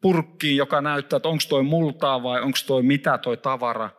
purkkiin, 0.00 0.56
joka 0.56 0.80
näyttää, 0.80 1.16
että 1.16 1.28
onko 1.28 1.42
toi 1.48 1.62
multaa 1.62 2.22
vai 2.22 2.40
onko 2.42 2.58
toi 2.66 2.82
mitä 2.82 3.18
toi 3.18 3.36
tavara, 3.36 3.90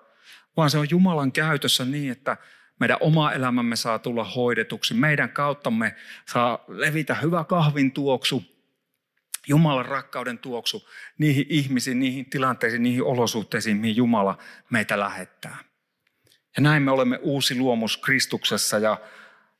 vaan 0.57 0.69
se 0.69 0.77
on 0.77 0.87
Jumalan 0.89 1.31
käytössä 1.31 1.85
niin, 1.85 2.11
että 2.11 2.37
meidän 2.79 2.97
oma 2.99 3.31
elämämme 3.31 3.75
saa 3.75 3.99
tulla 3.99 4.23
hoidetuksi. 4.23 4.93
Meidän 4.93 5.29
kauttamme 5.29 5.95
saa 6.25 6.63
levitä 6.67 7.15
hyvä 7.15 7.43
kahvin 7.43 7.91
tuoksu, 7.91 8.54
Jumalan 9.47 9.85
rakkauden 9.85 10.39
tuoksu 10.39 10.89
niihin 11.17 11.45
ihmisiin, 11.49 11.99
niihin 11.99 12.29
tilanteisiin, 12.29 12.83
niihin 12.83 13.03
olosuhteisiin, 13.03 13.77
mihin 13.77 13.95
Jumala 13.95 14.37
meitä 14.69 14.99
lähettää. 14.99 15.57
Ja 16.57 16.61
näin 16.61 16.83
me 16.83 16.91
olemme 16.91 17.19
uusi 17.21 17.57
luomus 17.57 17.97
Kristuksessa 17.97 18.79
ja, 18.79 18.97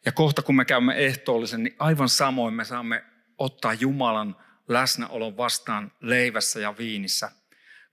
ja 0.06 0.12
kohta 0.12 0.42
kun 0.42 0.56
me 0.56 0.66
käymme 0.66 0.96
ehtoollisen, 0.96 1.64
niin 1.64 1.76
aivan 1.80 2.10
samoin 2.10 2.54
me 2.54 2.66
saamme 2.66 3.04
ottaa 3.38 3.74
Jumalan 3.74 4.36
läsnäolon 4.68 5.38
vastaan 5.38 5.92
leivässä 6.02 6.60
ja 6.60 6.78
viinissä. 6.78 7.32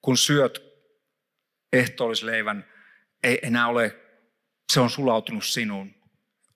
Kun 0.02 0.16
syöt 0.16 0.62
ehtoollisleivän, 1.72 2.64
ei 3.22 3.38
enää 3.42 3.66
ole, 3.66 3.96
se 4.72 4.80
on 4.80 4.90
sulautunut 4.90 5.44
sinuun. 5.44 5.94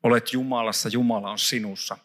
Olet 0.03 0.33
Jumalassa, 0.33 0.89
Jumala 0.89 1.31
on 1.31 1.39
sinussa. 1.39 1.99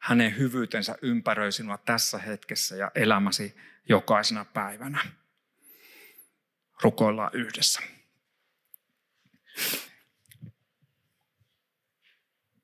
Hänen 0.00 0.38
hyvyytensä 0.38 0.96
ympäröi 1.02 1.52
sinua 1.52 1.78
tässä 1.78 2.18
hetkessä 2.18 2.76
ja 2.76 2.90
elämäsi 2.94 3.56
jokaisena 3.88 4.44
päivänä. 4.44 5.06
Rukoillaan 6.82 7.30
yhdessä. 7.32 7.80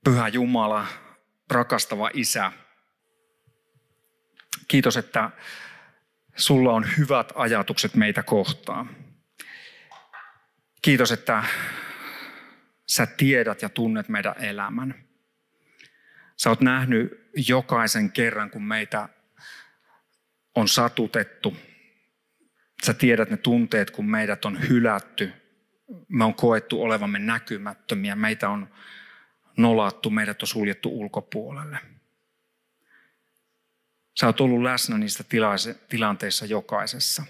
Pyhä 0.04 0.28
Jumala, 0.28 0.86
rakastava 1.50 2.10
Isä, 2.14 2.52
kiitos, 4.68 4.96
että 4.96 5.30
sulla 6.36 6.72
on 6.72 6.86
hyvät 6.98 7.32
ajatukset 7.34 7.94
meitä 7.94 8.22
kohtaan. 8.22 8.96
Kiitos, 10.82 11.12
että 11.12 11.44
sä 12.86 13.06
tiedät 13.06 13.62
ja 13.62 13.68
tunnet 13.68 14.08
meidän 14.08 14.34
elämän. 14.38 15.05
Sä 16.36 16.50
oot 16.50 16.60
nähnyt 16.60 17.30
jokaisen 17.48 18.12
kerran, 18.12 18.50
kun 18.50 18.62
meitä 18.62 19.08
on 20.54 20.68
satutettu. 20.68 21.56
Sä 22.86 22.94
tiedät 22.94 23.30
ne 23.30 23.36
tunteet, 23.36 23.90
kun 23.90 24.10
meidät 24.10 24.44
on 24.44 24.68
hylätty. 24.68 25.32
Me 26.08 26.24
on 26.24 26.34
koettu 26.34 26.82
olevamme 26.82 27.18
näkymättömiä. 27.18 28.16
Meitä 28.16 28.48
on 28.48 28.68
nolattu, 29.56 30.10
meidät 30.10 30.42
on 30.42 30.48
suljettu 30.48 31.00
ulkopuolelle. 31.00 31.78
Sä 34.20 34.26
oot 34.26 34.40
ollut 34.40 34.62
läsnä 34.62 34.98
niistä 34.98 35.24
tilanteissa 35.88 36.46
jokaisessa. 36.46 37.22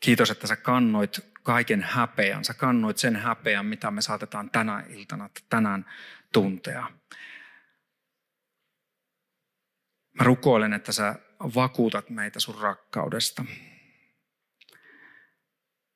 Kiitos, 0.00 0.30
että 0.30 0.46
sä 0.46 0.56
kannoit 0.56 1.20
kaiken 1.42 1.82
häpeän. 1.82 2.44
Sä 2.44 2.54
kannoit 2.54 2.98
sen 2.98 3.16
häpeän, 3.16 3.66
mitä 3.66 3.90
me 3.90 4.02
saatetaan 4.02 4.50
tänä 4.50 4.84
iltana, 4.88 5.30
tänään 5.48 5.86
tuntea. 6.32 6.90
Mä 10.18 10.24
rukoilen, 10.24 10.72
että 10.72 10.92
sä 10.92 11.14
vakuutat 11.54 12.10
meitä 12.10 12.40
sun 12.40 12.60
rakkaudesta. 12.60 13.44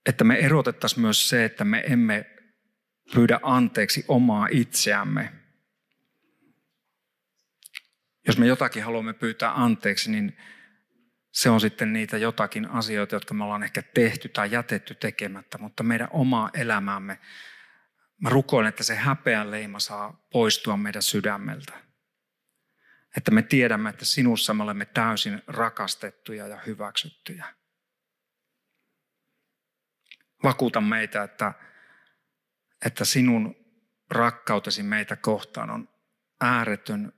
Että 0.07 0.25
me 0.25 0.39
erotettaisiin 0.39 1.01
myös 1.01 1.29
se, 1.29 1.45
että 1.45 1.65
me 1.65 1.85
emme 1.89 2.27
pyydä 3.15 3.41
anteeksi 3.43 4.05
omaa 4.09 4.49
itseämme. 4.51 5.33
Jos 8.27 8.39
me 8.39 8.47
jotakin 8.47 8.85
haluamme 8.85 9.13
pyytää 9.13 9.63
anteeksi, 9.63 10.11
niin 10.11 10.37
se 11.33 11.51
on 11.51 11.61
sitten 11.61 11.93
niitä 11.93 12.17
jotakin 12.17 12.71
asioita, 12.71 13.17
jotka 13.17 13.35
me 13.35 13.45
ollaan 13.45 13.63
ehkä 13.63 13.83
tehty 13.83 14.29
tai 14.29 14.51
jätetty 14.51 14.95
tekemättä, 14.95 15.59
mutta 15.59 15.83
meidän 15.83 16.09
omaa 16.11 16.51
elämäämme, 16.55 17.19
mä 18.23 18.29
rukoilen, 18.31 18.69
että 18.69 18.85
se 18.85 18.95
häpeän 18.95 19.51
leima 19.51 19.81
saa 19.81 20.27
poistua 20.33 20.77
meidän 20.77 21.03
sydämeltä. 21.03 21.73
Että 23.17 23.31
me 23.31 23.43
tiedämme, 23.43 23.91
että 23.91 24.05
sinussa 24.05 24.55
me 24.55 24.63
olemme 24.63 24.85
täysin 24.85 25.43
rakastettuja 25.47 26.47
ja 26.47 26.61
hyväksyttyjä. 26.67 27.55
Vakuuta 30.43 30.81
meitä, 30.81 31.23
että 31.23 31.55
että 32.85 33.05
sinun 33.05 33.57
rakkautesi 34.11 34.83
meitä 34.83 35.17
kohtaan 35.17 35.71
on 35.71 35.89
ääretön 36.41 37.13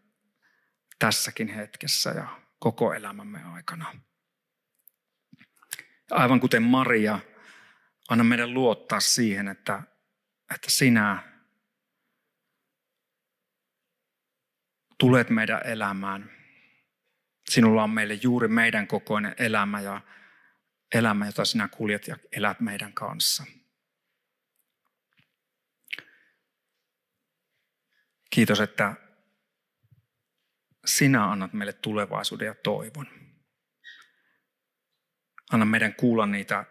tässäkin 0.99 1.49
hetkessä 1.49 2.11
ja 2.11 2.41
koko 2.59 2.93
elämämme 2.93 3.43
aikana. 3.43 3.95
Aivan 6.11 6.41
kuten 6.41 6.63
Maria, 6.63 7.19
anna 8.09 8.25
meidän 8.25 8.55
luottaa 8.55 9.01
siihen, 9.01 9.49
että, 9.49 9.83
että 10.55 10.71
sinä 10.71 11.23
tulet 14.99 15.31
meidän 15.31 15.61
elämään. 15.65 16.31
Sinulla 17.51 17.83
on 17.83 17.91
meille 17.91 18.15
juuri 18.15 18.49
meidän 18.49 18.87
kokoinen 18.87 19.35
elämä 19.39 19.81
ja 19.81 20.01
elämä, 20.95 21.27
jota 21.27 21.45
sinä 21.45 21.69
kuljet 21.69 22.09
ja 22.09 22.17
elät 22.33 22.61
meidän 22.61 22.93
kanssa. 22.93 23.45
Kiitos, 28.31 28.61
että 28.61 28.95
sinä 30.87 31.31
annat 31.31 31.53
meille 31.53 31.73
tulevaisuuden 31.73 32.47
ja 32.47 32.55
toivon. 32.55 33.07
Anna 35.53 35.65
meidän 35.65 35.95
kuulla 35.95 36.27
niitä 36.27 36.65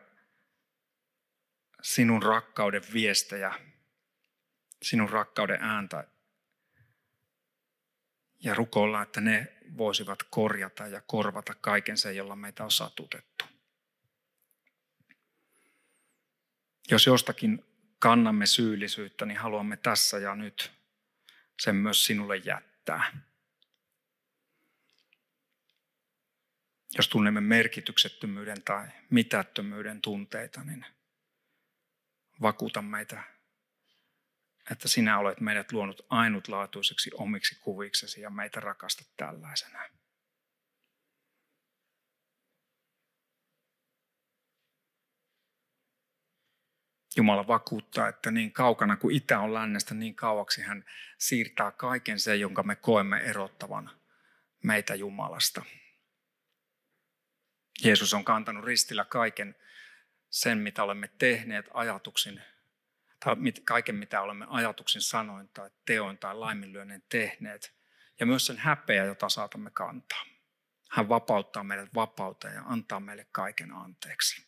sinun 1.93 2.23
rakkauden 2.23 2.81
viestejä, 2.93 3.53
sinun 4.83 5.09
rakkauden 5.09 5.61
ääntä. 5.61 6.07
Ja 8.39 8.53
rukoilla, 8.53 9.01
että 9.01 9.21
ne 9.21 9.57
voisivat 9.77 10.23
korjata 10.23 10.87
ja 10.87 11.01
korvata 11.01 11.53
kaiken 11.53 11.97
sen, 11.97 12.15
jolla 12.15 12.35
meitä 12.35 12.63
on 12.63 12.71
satutettu. 12.71 13.45
Jos 16.91 17.05
jostakin 17.05 17.65
kannamme 17.99 18.45
syyllisyyttä, 18.45 19.25
niin 19.25 19.37
haluamme 19.37 19.77
tässä 19.77 20.17
ja 20.17 20.35
nyt 20.35 20.71
sen 21.59 21.75
myös 21.75 22.05
sinulle 22.05 22.37
jättää. 22.37 23.17
Jos 26.97 27.09
tunnemme 27.09 27.41
merkityksettömyyden 27.41 28.63
tai 28.63 28.87
mitättömyyden 29.09 30.01
tunteita, 30.01 30.63
niin 30.63 30.85
vakuuta 32.41 32.81
meitä, 32.81 33.23
että 34.71 34.87
sinä 34.87 35.19
olet 35.19 35.39
meidät 35.41 35.71
luonut 35.71 36.05
ainutlaatuiseksi 36.09 37.11
omiksi 37.13 37.59
kuviksesi 37.59 38.21
ja 38.21 38.29
meitä 38.29 38.59
rakastat 38.59 39.07
tällaisena. 39.17 39.79
Jumala 47.17 47.47
vakuuttaa, 47.47 48.07
että 48.07 48.31
niin 48.31 48.51
kaukana 48.51 48.97
kuin 48.97 49.15
itä 49.15 49.39
on 49.39 49.53
lännestä, 49.53 49.93
niin 49.93 50.15
kauaksi 50.15 50.61
hän 50.61 50.85
siirtää 51.17 51.71
kaiken 51.71 52.19
sen, 52.19 52.39
jonka 52.39 52.63
me 52.63 52.75
koemme 52.75 53.17
erottavan 53.17 53.91
meitä 54.63 54.95
Jumalasta. 54.95 55.65
Jeesus 57.83 58.13
on 58.13 58.23
kantanut 58.25 58.65
ristillä 58.65 59.05
kaiken 59.05 59.55
sen, 60.29 60.57
mitä 60.57 60.83
olemme 60.83 61.09
tehneet 61.19 61.65
ajatuksin, 61.73 62.41
tai 63.25 63.35
kaiken, 63.65 63.95
mitä 63.95 64.21
olemme 64.21 64.45
ajatuksin 64.49 65.01
sanoin 65.01 65.49
tai 65.49 65.69
teoin 65.85 66.17
tai 66.17 66.35
laiminlyönnin 66.35 67.03
tehneet, 67.09 67.77
ja 68.19 68.25
myös 68.25 68.45
sen 68.45 68.57
häpeä, 68.57 69.05
jota 69.05 69.29
saatamme 69.29 69.71
kantaa. 69.71 70.25
Hän 70.91 71.09
vapauttaa 71.09 71.63
meidät 71.63 71.89
vapauteen 71.95 72.55
ja 72.55 72.63
antaa 72.65 72.99
meille 72.99 73.27
kaiken 73.31 73.73
anteeksi. 73.73 74.47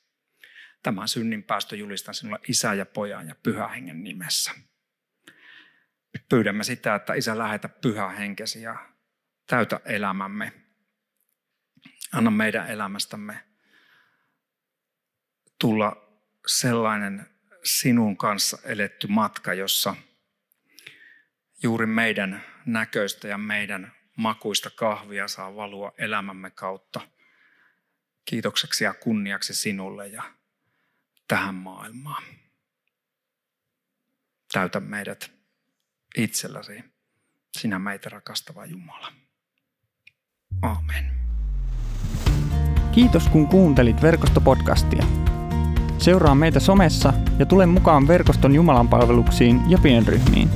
Tämän 0.84 1.08
synnin 1.08 1.44
päästö 1.44 1.76
julistan 1.76 2.14
sinulle 2.14 2.40
isä 2.48 2.74
ja 2.74 2.86
pojan 2.86 3.28
ja 3.28 3.36
pyhä 3.44 3.68
hengen 3.68 4.04
nimessä. 4.04 4.52
Pyydämme 6.30 6.64
sitä, 6.64 6.96
että 6.96 7.14
isä 7.14 7.38
lähetä 7.38 7.70
pyhä 7.70 8.10
henkesi 8.10 8.62
ja 8.62 8.90
täytä 9.48 9.80
elämämme. 9.86 10.54
Anna 12.14 12.32
meidän 12.32 12.70
elämästämme 12.70 13.49
tulla 15.60 16.10
sellainen 16.48 17.30
sinun 17.64 18.18
kanssa 18.18 18.58
eletty 18.64 19.08
matka, 19.08 19.54
jossa 19.54 19.96
juuri 21.64 21.86
meidän 21.86 22.44
näköistä 22.66 23.28
ja 23.28 23.38
meidän 23.38 23.92
makuista 24.18 24.70
kahvia 24.70 25.28
saa 25.28 25.56
valua 25.56 25.94
elämämme 25.98 26.50
kautta. 26.50 27.02
Kiitokseksi 28.26 28.84
ja 28.84 28.94
kunniaksi 28.94 29.54
sinulle 29.54 30.08
ja 30.08 30.24
tähän 31.28 31.56
maailmaan. 31.56 32.24
Täytä 34.54 34.80
meidät 34.80 35.32
itselläsi, 36.18 36.84
sinä 37.58 37.80
meitä 37.80 38.10
rakastava 38.10 38.66
Jumala. 38.66 39.14
Amen. 40.62 41.12
Kiitos 42.92 43.28
kun 43.28 43.48
kuuntelit 43.48 44.02
verkostopodcastia. 44.02 45.29
Seuraa 46.00 46.36
meitä 46.36 46.60
somessa 46.60 47.14
ja 47.40 47.46
tule 47.46 47.66
mukaan 47.66 48.08
verkoston 48.08 48.56
Jumalan 48.56 48.88
palveluksiin 48.88 49.62
ja 49.68 49.78
pienryhmiin. 49.78 50.50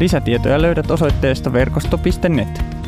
Lisätietoja 0.00 0.62
löydät 0.62 0.90
osoitteesta 0.90 1.52
verkosto.net. 1.52 2.81